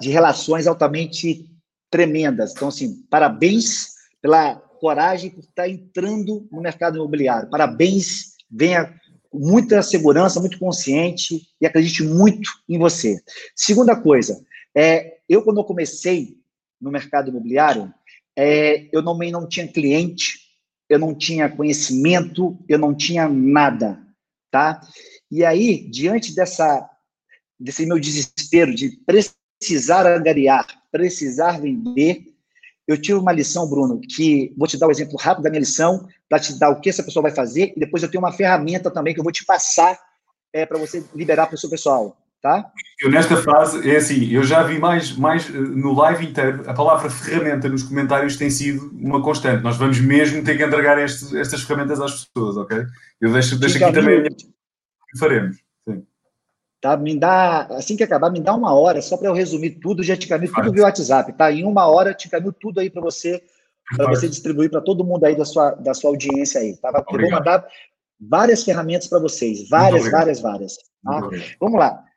[0.00, 1.44] de relações altamente
[1.90, 2.52] tremendas.
[2.52, 3.88] Então, assim, parabéns
[4.22, 7.50] pela coragem por estar entrando no mercado imobiliário.
[7.50, 8.98] Parabéns, venha
[9.28, 13.20] com muita segurança, muito consciente e acredite muito em você.
[13.54, 14.42] Segunda coisa,
[14.74, 16.38] é, eu quando eu comecei
[16.80, 17.92] no mercado imobiliário,
[18.34, 20.47] é, eu não, não tinha cliente,
[20.88, 24.00] eu não tinha conhecimento, eu não tinha nada,
[24.50, 24.80] tá?
[25.30, 26.88] E aí, diante dessa,
[27.58, 32.24] desse meu desespero de precisar angariar, precisar vender,
[32.86, 35.60] eu tive uma lição, Bruno, que vou te dar o um exemplo rápido da minha
[35.60, 38.32] lição, para te dar o que essa pessoa vai fazer, e depois eu tenho uma
[38.32, 39.98] ferramenta também que eu vou te passar
[40.52, 42.70] é, para você liberar para o seu pessoal, tá?
[43.00, 46.74] Eu nesta fase, é assim, eu já vi mais, mais eh, no live inteiro, a
[46.74, 49.62] palavra ferramenta nos comentários tem sido uma constante.
[49.62, 52.84] Nós vamos mesmo ter que entregar este, estas ferramentas às pessoas, ok?
[53.20, 55.56] Eu deixo, deixo aqui também o que faremos.
[55.88, 56.04] Sim.
[56.80, 60.02] Tá, me dá, assim que acabar, me dá uma hora, só para eu resumir tudo,
[60.02, 61.50] já te caminho tudo via WhatsApp, tá?
[61.52, 63.42] Em uma hora, te caminho tudo aí para você,
[63.96, 66.90] para você distribuir para todo mundo aí da sua, da sua audiência aí, tá?
[67.10, 67.66] Eu vou mandar
[68.20, 70.76] várias ferramentas para vocês, várias, várias, várias.
[71.04, 71.20] Tá?
[71.60, 72.07] Vamos lá.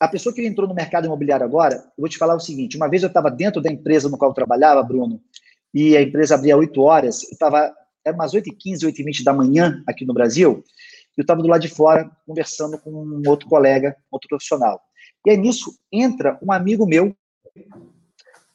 [0.00, 2.88] A pessoa que entrou no mercado imobiliário agora, eu vou te falar o seguinte: uma
[2.88, 5.20] vez eu estava dentro da empresa no qual eu trabalhava, Bruno,
[5.74, 7.74] e a empresa abria 8 horas, eu estava,
[8.04, 10.62] era umas 8h15, 8h20 da manhã aqui no Brasil,
[11.16, 14.80] eu estava do lado de fora conversando com um outro colega, outro profissional.
[15.26, 17.14] E aí nisso entra um amigo meu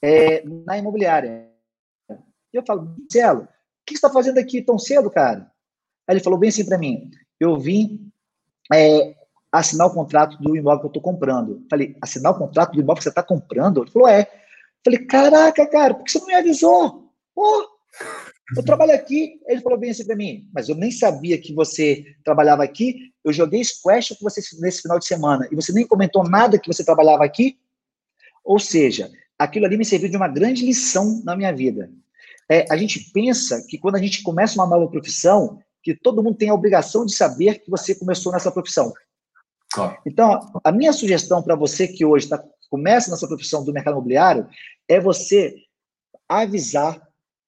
[0.01, 1.49] é, na imobiliária.
[2.09, 3.47] E eu falo, Marcelo, o
[3.85, 5.51] que você está fazendo aqui tão cedo, cara?
[6.07, 8.09] Aí ele falou bem assim para mim, eu vim
[8.73, 9.13] é,
[9.53, 11.63] assinar o contrato do imóvel que eu estou comprando.
[11.69, 13.83] Falei, assinar o contrato do imóvel que você está comprando?
[13.83, 14.27] Ele falou, é.
[14.83, 17.11] Falei, caraca, cara, por que você não me avisou?
[17.35, 17.69] Pô,
[18.57, 19.39] eu trabalho aqui.
[19.47, 23.13] Ele falou bem assim para mim, mas eu nem sabia que você trabalhava aqui.
[23.23, 26.67] Eu joguei squash com você nesse final de semana e você nem comentou nada que
[26.67, 27.57] você trabalhava aqui.
[28.43, 31.91] Ou seja, aquilo ali me serviu de uma grande lição na minha vida.
[32.49, 36.37] É, a gente pensa que quando a gente começa uma nova profissão, que todo mundo
[36.37, 38.91] tem a obrigação de saber que você começou nessa profissão.
[40.05, 44.47] Então, a minha sugestão para você que hoje tá, começa nessa profissão do mercado imobiliário
[44.87, 45.55] é você
[46.27, 47.01] avisar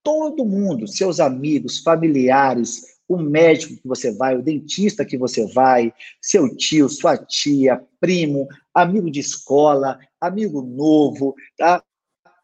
[0.04, 5.94] todo mundo, seus amigos, familiares, o médico que você vai, o dentista que você vai,
[6.22, 11.84] seu tio, sua tia, primo, amigo de escola, amigo novo, tá?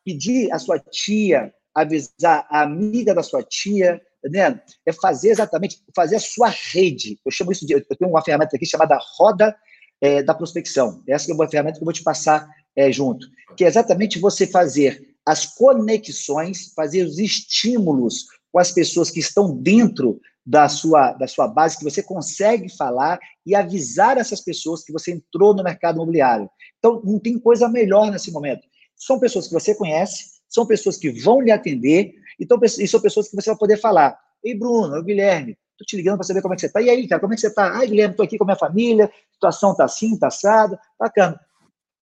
[0.03, 4.61] Pedir a sua tia, avisar a amiga da sua tia, né?
[4.85, 7.19] É fazer exatamente, fazer a sua rede.
[7.25, 9.55] Eu chamo isso de, eu tenho uma ferramenta aqui chamada roda
[10.01, 11.03] é, da prospecção.
[11.07, 14.47] Essa é uma ferramenta que eu vou te passar é, junto, que é exatamente você
[14.47, 21.27] fazer as conexões, fazer os estímulos com as pessoas que estão dentro da sua, da
[21.27, 25.97] sua base, que você consegue falar e avisar essas pessoas que você entrou no mercado
[25.97, 26.49] imobiliário.
[26.79, 28.67] Então, não tem coisa melhor nesse momento.
[28.95, 33.29] São pessoas que você conhece, são pessoas que vão lhe atender, então, e são pessoas
[33.29, 34.17] que você vai poder falar.
[34.43, 36.81] Ei, Bruno, eu, Guilherme, tô te ligando para saber como é que você está.
[36.81, 37.73] E aí, cara, como é que você está?
[37.73, 41.39] Ai, Guilherme, tô aqui com a minha família, a situação tá assim, tá assado, bacana.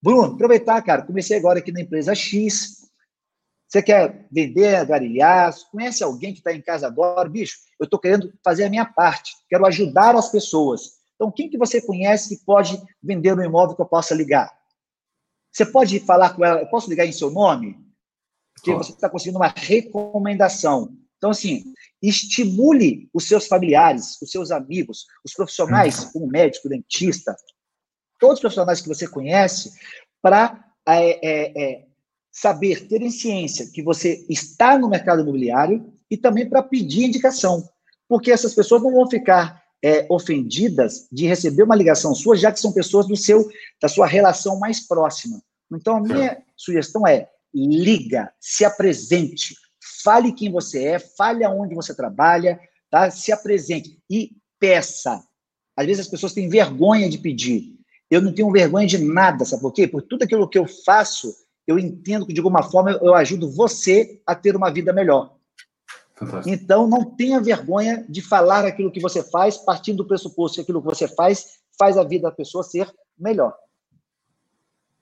[0.02, 2.90] Bruno, aproveitar, cara, comecei agora aqui na empresa X,
[3.68, 5.54] você quer vender, agariar?
[5.72, 7.30] Conhece alguém que está em casa agora?
[7.30, 9.32] Bicho, eu estou querendo fazer a minha parte.
[9.48, 11.00] Quero ajudar as pessoas.
[11.16, 14.52] Então, quem que você conhece que pode vender um imóvel que eu possa ligar?
[15.52, 17.78] Você pode falar com ela, eu posso ligar em seu nome?
[18.56, 20.98] Porque você está conseguindo uma recomendação.
[21.20, 21.66] Então, assim,
[22.02, 27.36] estimule os seus familiares, os seus amigos, os profissionais, como médico, dentista,
[28.18, 29.72] todos os profissionais que você conhece,
[30.22, 31.86] para é, é, é,
[32.32, 37.68] saber, terem ciência que você está no mercado imobiliário e também para pedir indicação,
[38.08, 42.62] porque essas pessoas não vão ficar é, ofendidas de receber uma ligação sua, já que
[42.62, 43.50] são pessoas do seu,
[43.82, 45.42] da sua relação mais próxima.
[45.72, 46.42] Então, a minha é.
[46.56, 49.56] sugestão é liga, se apresente,
[50.04, 53.10] fale quem você é, fale aonde você trabalha, tá?
[53.12, 55.24] se apresente e peça.
[55.76, 57.76] Às vezes as pessoas têm vergonha de pedir.
[58.10, 59.88] Eu não tenho vergonha de nada, sabe por quê?
[59.88, 61.34] Por tudo aquilo que eu faço,
[61.68, 65.36] eu entendo que, de alguma forma, eu ajudo você a ter uma vida melhor.
[66.16, 66.50] Fantástico.
[66.50, 70.82] Então, não tenha vergonha de falar aquilo que você faz, partindo do pressuposto que aquilo
[70.82, 73.56] que você faz faz a vida da pessoa ser melhor.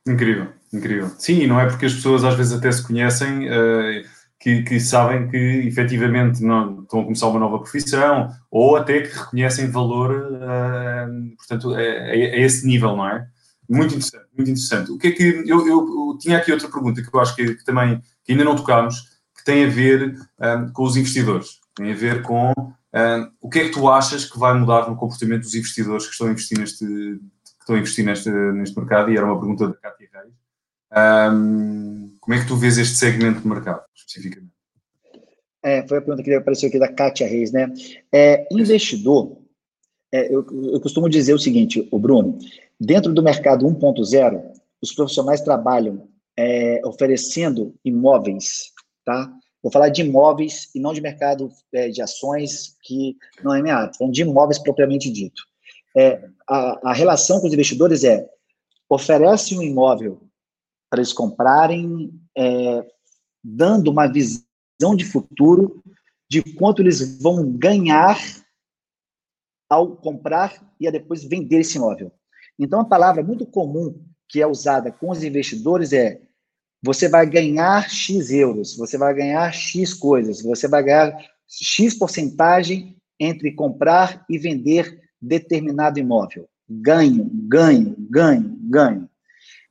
[0.07, 1.09] Incrível, incrível.
[1.17, 4.03] Sim, não é porque as pessoas às vezes até se conhecem uh,
[4.39, 9.17] que, que, sabem que efetivamente não, estão a começar uma nova profissão ou até que
[9.17, 13.27] reconhecem valor, uh, portanto, a, a, esse nível, não é?
[13.69, 14.91] Muito interessante, muito interessante.
[14.91, 17.55] O que é que eu, eu, eu tinha aqui outra pergunta que eu acho que,
[17.55, 19.01] que, também que ainda não tocámos,
[19.35, 23.59] que tem a ver um, com os investidores, tem a ver com um, o que
[23.59, 26.57] é que tu achas que vai mudar no comportamento dos investidores que estão a investir
[26.57, 30.33] neste, que estão a investir neste, neste mercado e era uma pergunta da Cátia Reis.
[31.33, 34.51] Um, como é que tu vês este segmento de mercado, especificamente?
[35.63, 37.73] É, foi a pergunta que apareceu aqui da Kátia Reis, né?
[38.11, 39.37] É, investidor,
[40.11, 42.37] é, eu, eu, costumo dizer o seguinte, o Bruno,
[42.77, 44.43] dentro do mercado 1.0,
[44.81, 48.73] os profissionais trabalham é, oferecendo imóveis,
[49.05, 49.31] tá?
[49.63, 53.75] Vou falar de imóveis e não de mercado é, de ações, que não é minha
[53.75, 55.43] área, falando de imóveis propriamente dito.
[55.95, 58.27] É, a, a relação com os investidores é
[58.89, 60.26] oferece um imóvel
[60.89, 62.85] para eles comprarem, é,
[63.43, 65.83] dando uma visão de futuro
[66.29, 68.17] de quanto eles vão ganhar
[69.69, 72.11] ao comprar e a depois vender esse imóvel.
[72.59, 76.21] Então, a palavra muito comum que é usada com os investidores é
[76.83, 81.17] você vai ganhar X euros, você vai ganhar X coisas, você vai ganhar
[81.47, 86.47] X porcentagem entre comprar e vender determinado imóvel.
[86.69, 89.09] Ganho, ganho, ganho, ganho.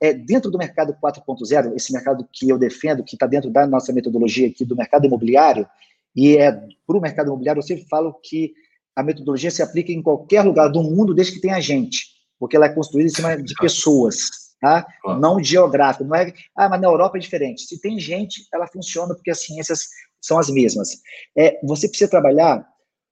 [0.00, 3.92] É, dentro do mercado 4.0, esse mercado que eu defendo, que está dentro da nossa
[3.92, 5.66] metodologia aqui do mercado imobiliário,
[6.14, 8.52] e é para o mercado imobiliário, eu sempre falo que
[8.94, 12.06] a metodologia se aplica em qualquer lugar do mundo, desde que tenha gente,
[12.38, 14.30] porque ela é construída em cima de pessoas,
[14.60, 14.86] tá?
[15.02, 15.20] Claro.
[15.20, 16.04] Não geográfico.
[16.04, 17.62] Não é, ah, mas na Europa é diferente.
[17.62, 19.88] Se tem gente, ela funciona porque as ciências
[20.20, 20.88] são as mesmas.
[21.36, 22.66] É, você precisa trabalhar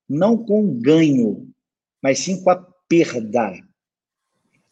[0.09, 1.47] não com ganho,
[2.01, 3.53] mas sim com a perda.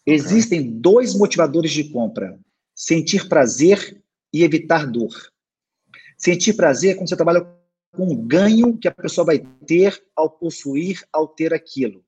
[0.06, 2.38] Existem dois motivadores de compra:
[2.76, 4.02] sentir prazer
[4.34, 5.14] e evitar dor.
[6.18, 7.46] Sentir prazer é quando você trabalha
[7.92, 12.04] com o ganho que a pessoa vai ter ao possuir, ao ter aquilo.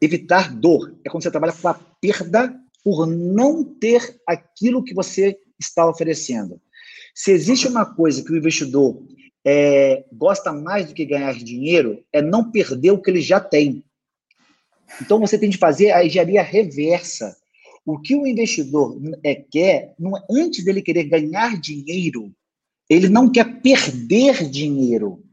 [0.00, 5.38] Evitar dor é quando você trabalha com a perda por não ter aquilo que você
[5.58, 6.60] está oferecendo.
[7.14, 9.02] Se existe uma coisa que o investidor
[9.44, 13.84] é, gosta mais do que ganhar dinheiro, é não perder o que ele já tem.
[15.00, 17.36] Então você tem de fazer a engenharia reversa.
[17.84, 22.32] O que o investidor é, quer, não, é, antes dele querer ganhar dinheiro,
[22.88, 25.24] ele não quer perder dinheiro.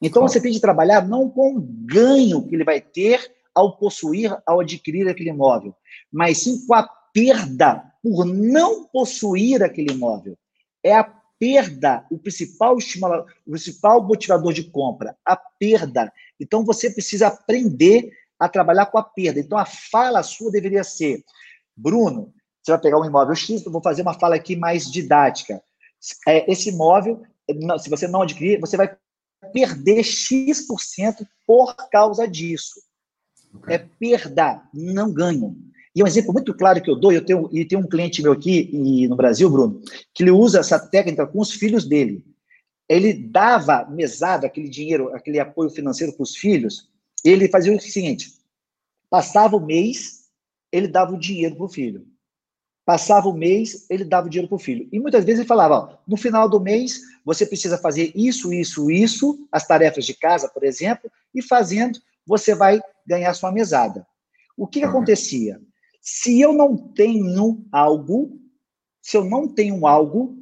[0.00, 3.20] Então você tem de trabalhar não com o ganho que ele vai ter
[3.54, 5.74] ao possuir, ao adquirir aquele imóvel,
[6.12, 10.38] mas sim com a perda por não possuir aquele imóvel.
[10.84, 11.04] É a
[11.38, 16.12] perda o principal estimulador, o principal motivador de compra, a perda.
[16.38, 19.40] Então você precisa aprender a trabalhar com a perda.
[19.40, 21.22] Então, a fala sua deveria ser:
[21.76, 22.32] Bruno,
[22.62, 25.62] você vai pegar um imóvel X, eu vou fazer uma fala aqui mais didática.
[26.26, 27.22] É, esse imóvel,
[27.78, 28.96] se você não adquirir, você vai
[29.52, 32.80] perder X% por causa disso.
[33.54, 33.76] Okay.
[33.76, 35.56] É perda, não ganho.
[35.94, 38.32] E um exemplo muito claro que eu dou, eu tenho, e tem um cliente meu
[38.32, 39.80] aqui e, no Brasil, Bruno,
[40.14, 42.24] que ele usa essa técnica com os filhos dele.
[42.88, 46.88] Ele dava mesada, aquele dinheiro, aquele apoio financeiro para os filhos,
[47.24, 48.32] ele fazia o seguinte:
[49.10, 50.28] passava o mês,
[50.72, 52.06] ele dava o dinheiro para o filho.
[52.84, 54.88] Passava o mês, ele dava o dinheiro para o filho.
[54.90, 58.90] E muitas vezes ele falava: ó, no final do mês, você precisa fazer isso, isso,
[58.90, 64.06] isso, as tarefas de casa, por exemplo, e fazendo, você vai ganhar sua mesada.
[64.56, 65.60] O que, que acontecia?
[66.00, 68.40] Se eu não tenho algo,
[69.02, 70.36] se eu não tenho algo,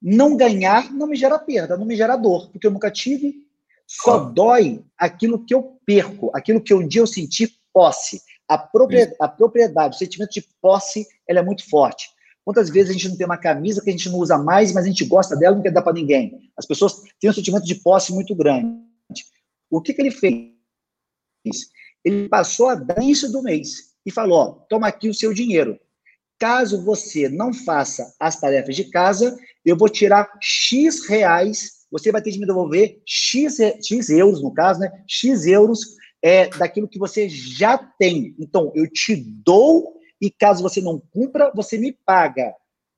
[0.00, 3.47] não ganhar não me gera perda, não me gera dor, porque eu nunca tive,
[3.88, 8.20] só dói aquilo que eu perco, aquilo que um dia eu senti posse.
[8.46, 12.08] A propriedade, a propriedade, o sentimento de posse, ela é muito forte.
[12.44, 14.84] Quantas vezes a gente não tem uma camisa que a gente não usa mais, mas
[14.84, 16.50] a gente gosta dela e não quer dar para ninguém?
[16.56, 18.78] As pessoas têm um sentimento de posse muito grande.
[19.70, 20.50] O que, que ele fez?
[22.04, 25.78] Ele passou a dar isso do mês e falou: ó, toma aqui o seu dinheiro.
[26.38, 32.20] Caso você não faça as tarefas de casa, eu vou tirar X reais você vai
[32.22, 34.90] ter de me devolver X, X euros, no caso, né?
[35.06, 38.34] X euros é, daquilo que você já tem.
[38.38, 42.54] Então, eu te dou e caso você não cumpra, você me paga.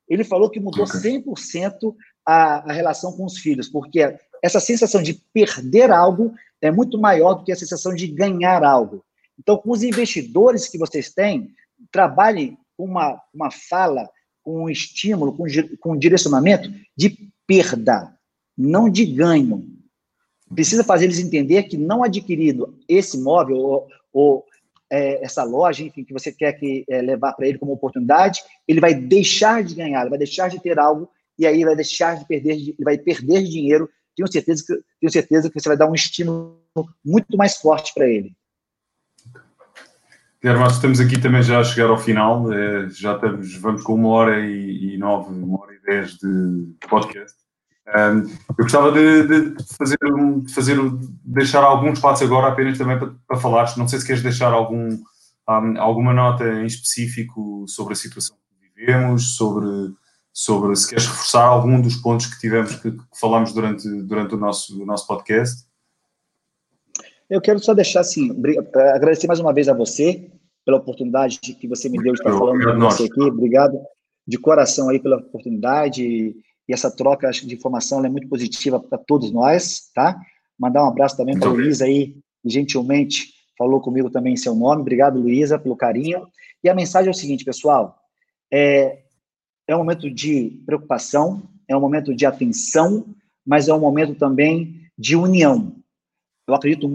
[0.09, 1.95] Ele falou que mudou 100%
[2.25, 7.35] a, a relação com os filhos, porque essa sensação de perder algo é muito maior
[7.35, 9.03] do que a sensação de ganhar algo.
[9.39, 11.53] Então, com os investidores que vocês têm,
[11.91, 14.09] trabalhem com uma, uma fala,
[14.43, 15.45] com um estímulo, com,
[15.79, 18.15] com um direcionamento de perda
[18.57, 19.67] não de ganho.
[20.53, 24.45] Precisa fazer eles entender que não adquirido esse imóvel ou, ou
[24.91, 28.81] é, essa loja, enfim, que você quer que é, levar para ele como oportunidade, ele
[28.81, 31.09] vai deixar de ganhar, ele vai deixar de ter algo
[31.39, 33.89] e aí vai deixar de perder, ele vai perder dinheiro.
[34.15, 36.61] Tenho certeza que tenho certeza que você vai dar um estímulo
[37.03, 38.35] muito mais forte para ele.
[40.43, 44.09] Guilherme, estamos aqui também já a chegar ao final, é, já estamos, vamos com uma
[44.09, 47.40] hora e, e nove, uma hora e dez de podcast.
[47.93, 50.77] Um, eu gostava de, de, fazer, de fazer,
[51.25, 53.77] deixar algum espaço agora apenas também para, para falar.
[53.77, 54.97] Não sei se queres deixar algum,
[55.49, 59.93] um, alguma nota em específico sobre a situação que vivemos, sobre,
[60.31, 64.37] sobre se queres reforçar algum dos pontos que tivemos que, que falámos durante, durante o,
[64.37, 65.65] nosso, o nosso podcast?
[67.29, 68.31] Eu quero só deixar assim,
[68.95, 70.31] agradecer mais uma vez a você
[70.65, 73.21] pela oportunidade que você me deu de estar falando com você aqui.
[73.21, 73.81] Obrigado
[74.25, 76.35] de coração aí pela oportunidade
[76.71, 80.17] e essa troca acho, de informação é muito positiva para todos nós, tá?
[80.57, 82.15] Mandar um abraço também para a Luísa aí,
[82.45, 84.81] gentilmente falou comigo também em seu nome.
[84.81, 86.25] Obrigado, Luísa, pelo carinho.
[86.63, 87.99] E a mensagem é o seguinte, pessoal:
[88.49, 88.99] é,
[89.67, 93.05] é um momento de preocupação, é um momento de atenção,
[93.45, 95.75] mas é um momento também de união.
[96.47, 96.87] Eu acredito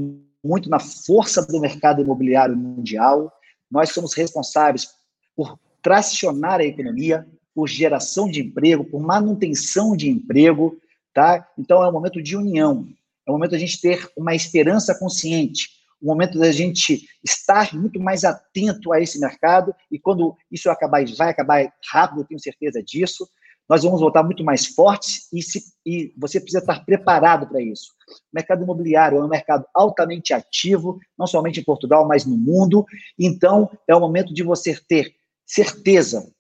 [0.42, 3.30] muito na força do mercado imobiliário mundial.
[3.70, 4.88] Nós somos responsáveis
[5.36, 7.26] por tracionar a economia,
[7.56, 10.78] por geração de emprego, por manutenção de emprego,
[11.14, 11.48] tá?
[11.56, 12.86] Então é um momento de união,
[13.26, 15.70] é um momento da gente ter uma esperança consciente,
[16.02, 21.02] um momento da gente estar muito mais atento a esse mercado e quando isso acabar,
[21.16, 23.26] vai acabar rápido, eu tenho certeza disso,
[23.66, 27.92] nós vamos voltar muito mais fortes e, se, e você precisa estar preparado para isso.
[28.10, 32.84] O mercado imobiliário é um mercado altamente ativo, não somente em Portugal, mas no mundo.
[33.18, 35.14] Então, é o momento de você ter
[35.46, 36.30] certeza,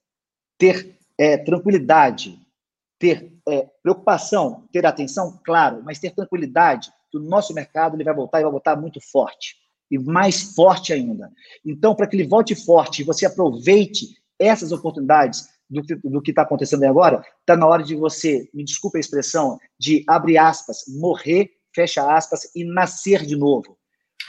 [0.58, 2.38] ter é, tranquilidade,
[2.98, 8.14] ter é, preocupação, ter atenção, claro, mas ter tranquilidade que o nosso mercado ele vai
[8.14, 9.56] voltar e vai voltar muito forte
[9.90, 11.30] e mais forte ainda.
[11.64, 14.06] Então, para que ele volte forte você aproveite
[14.38, 18.98] essas oportunidades do, do que está acontecendo agora, está na hora de você, me desculpe
[18.98, 23.76] a expressão, de abrir aspas, morrer, fecha aspas, e nascer de novo.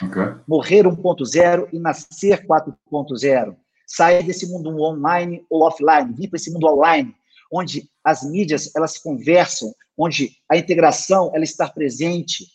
[0.02, 0.34] Okay.
[0.46, 3.56] Morrer 1.0 e nascer 4.0
[3.88, 7.14] sair desse mundo online ou offline, vir para esse mundo online,
[7.50, 12.46] onde as mídias elas se conversam, onde a integração ela está presente.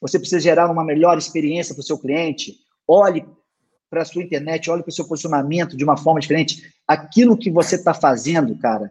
[0.00, 2.56] Você precisa gerar uma melhor experiência para o seu cliente.
[2.88, 3.24] Olhe
[3.90, 6.72] para a sua internet, olhe para o seu posicionamento de uma forma diferente.
[6.88, 8.90] Aquilo que você está fazendo, cara,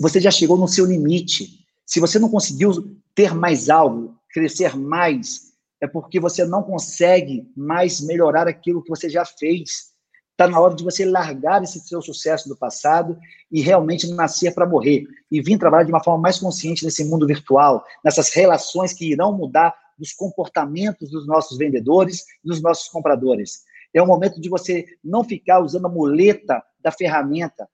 [0.00, 1.66] você já chegou no seu limite.
[1.84, 8.00] Se você não conseguiu ter mais algo, crescer mais, é porque você não consegue mais
[8.00, 9.91] melhorar aquilo que você já fez.
[10.32, 13.18] Está na hora de você largar esse seu sucesso do passado
[13.50, 15.04] e realmente nascer para morrer.
[15.30, 19.36] E vir trabalhar de uma forma mais consciente nesse mundo virtual, nessas relações que irão
[19.36, 23.62] mudar dos comportamentos dos nossos vendedores e dos nossos compradores.
[23.94, 27.68] É o momento de você não ficar usando a muleta da ferramenta.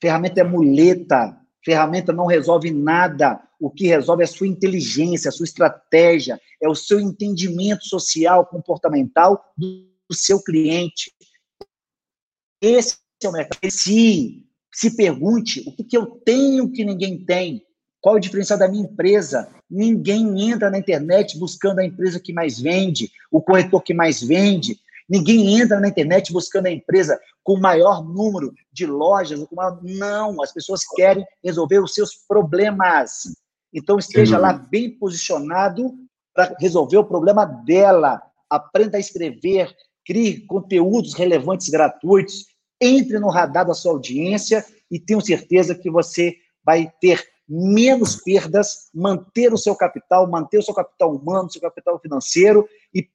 [0.00, 1.36] Ferramenta é muleta.
[1.64, 3.40] Ferramenta não resolve nada.
[3.58, 8.44] O que resolve é a sua inteligência, a sua estratégia, é o seu entendimento social,
[8.44, 11.10] comportamental do seu cliente.
[12.62, 13.70] Esse é o mercado.
[13.70, 17.66] Se, se pergunte o que, que eu tenho que ninguém tem.
[18.00, 19.48] Qual o diferencial da minha empresa?
[19.68, 24.78] Ninguém entra na internet buscando a empresa que mais vende, o corretor que mais vende.
[25.08, 29.44] Ninguém entra na internet buscando a empresa com o maior número de lojas.
[29.82, 33.22] Não, as pessoas querem resolver os seus problemas.
[33.74, 35.94] Então, esteja lá bem posicionado
[36.34, 38.22] para resolver o problema dela.
[38.48, 39.74] Aprenda a escrever,
[40.04, 42.46] crie conteúdos relevantes gratuitos,
[42.82, 48.90] entre no radar da sua audiência e tenho certeza que você vai ter menos perdas,
[48.92, 53.08] manter o seu capital, manter o seu capital humano, o seu capital financeiro e,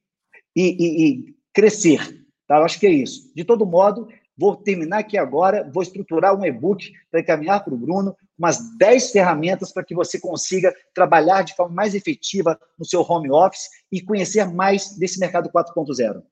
[0.55, 2.25] e, e, e crescer.
[2.47, 2.57] Tá?
[2.57, 3.31] Eu acho que é isso.
[3.35, 4.07] De todo modo,
[4.37, 9.11] vou terminar aqui agora, vou estruturar um e-book para encaminhar para o Bruno, umas 10
[9.11, 14.01] ferramentas para que você consiga trabalhar de forma mais efetiva no seu home office e
[14.01, 16.23] conhecer mais desse mercado 4.0.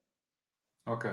[0.88, 1.10] Ok.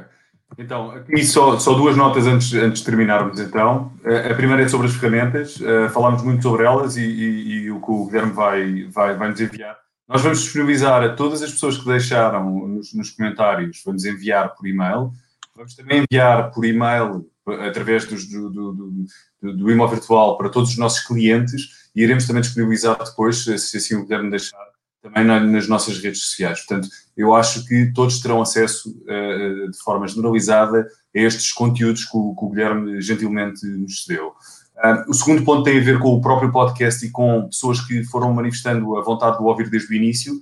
[0.58, 3.92] Então, aqui só, só duas notas antes, antes de terminarmos, então.
[4.30, 5.58] A primeira é sobre as ferramentas.
[5.92, 9.40] Falámos muito sobre elas e, e, e, o que o Guilherme vai, vai, vai nos
[9.40, 9.78] enviar.
[10.08, 14.66] Nós vamos disponibilizar a todas as pessoas que deixaram nos, nos comentários, vamos enviar por
[14.66, 15.12] e-mail.
[15.56, 17.26] Vamos também enviar por e-mail,
[17.66, 22.26] através dos, do, do, do, do imóvel virtual, para todos os nossos clientes e iremos
[22.26, 24.64] também disponibilizar depois, se assim o Guilherme deixar,
[25.02, 26.60] também na, nas nossas redes sociais.
[26.60, 32.16] Portanto, eu acho que todos terão acesso uh, de forma generalizada a estes conteúdos que
[32.16, 34.06] o, Guilherme gentilmente nos.
[34.06, 38.04] Uh, o segundo ponto tem a ver com o próprio podcast e com pessoas que
[38.04, 40.40] foram manifestando a vontade de o ouvir desde o início.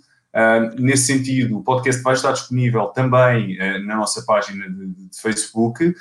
[0.79, 5.93] Nesse sentido, o podcast vai estar disponível também uh, na nossa página de, Facebook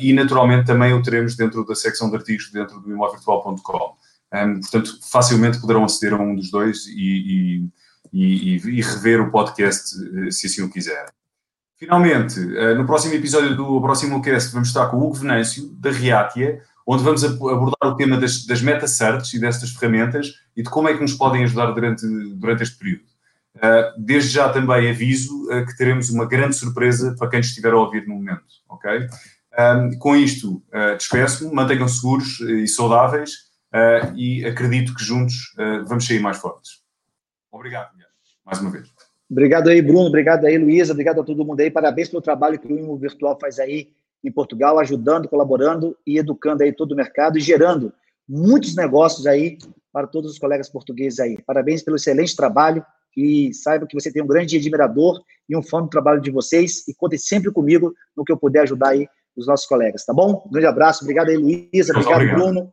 [0.00, 3.96] e, naturalmente, também o teremos dentro da secção de artigos dentro do imóvelvirtual.com.
[4.32, 7.64] Um, portanto, facilmente poderão aceder a um dos dois e,
[8.12, 11.10] e, e, e rever o podcast eh, se assim o quiserem.
[11.78, 15.90] Finalmente, eh, no próximo episódio do próximo cast, vamos estar com o Hugo Venâncio, da
[15.90, 20.88] Reatia, onde vamos abordar o tema das, das meta-certs e destas ferramentas e de como
[20.88, 23.02] é que nos podem ajudar durante, durante este período.
[23.56, 27.78] Uh, desde já também aviso uh, que teremos uma grande surpresa para quem estiver a
[27.78, 29.06] ouvir no momento, ok?
[29.58, 33.47] Um, com isto, uh, despeço-me, mantenham seguros e saudáveis
[34.16, 35.54] e acredito que juntos
[35.86, 36.82] vamos sair mais fortes.
[37.50, 37.90] Obrigado,
[38.44, 38.88] mais uma vez.
[39.30, 40.06] Obrigado aí, Bruno.
[40.06, 40.92] Obrigado aí, Luísa.
[40.92, 41.70] Obrigado a todo mundo aí.
[41.70, 43.90] Parabéns pelo trabalho que o Imo Virtual faz aí
[44.24, 47.92] em Portugal, ajudando, colaborando e educando aí todo o mercado e gerando
[48.28, 49.58] muitos negócios aí
[49.92, 51.40] para todos os colegas portugueses aí.
[51.42, 52.84] Parabéns pelo excelente trabalho
[53.16, 56.86] e saiba que você tem um grande admirador e um fã do trabalho de vocês
[56.88, 60.42] e conte sempre comigo no que eu puder ajudar aí os nossos colegas, tá bom?
[60.46, 61.04] Um grande abraço.
[61.04, 61.92] Obrigado aí, Luísa.
[61.92, 62.72] Obrigado, obrigado, Bruno.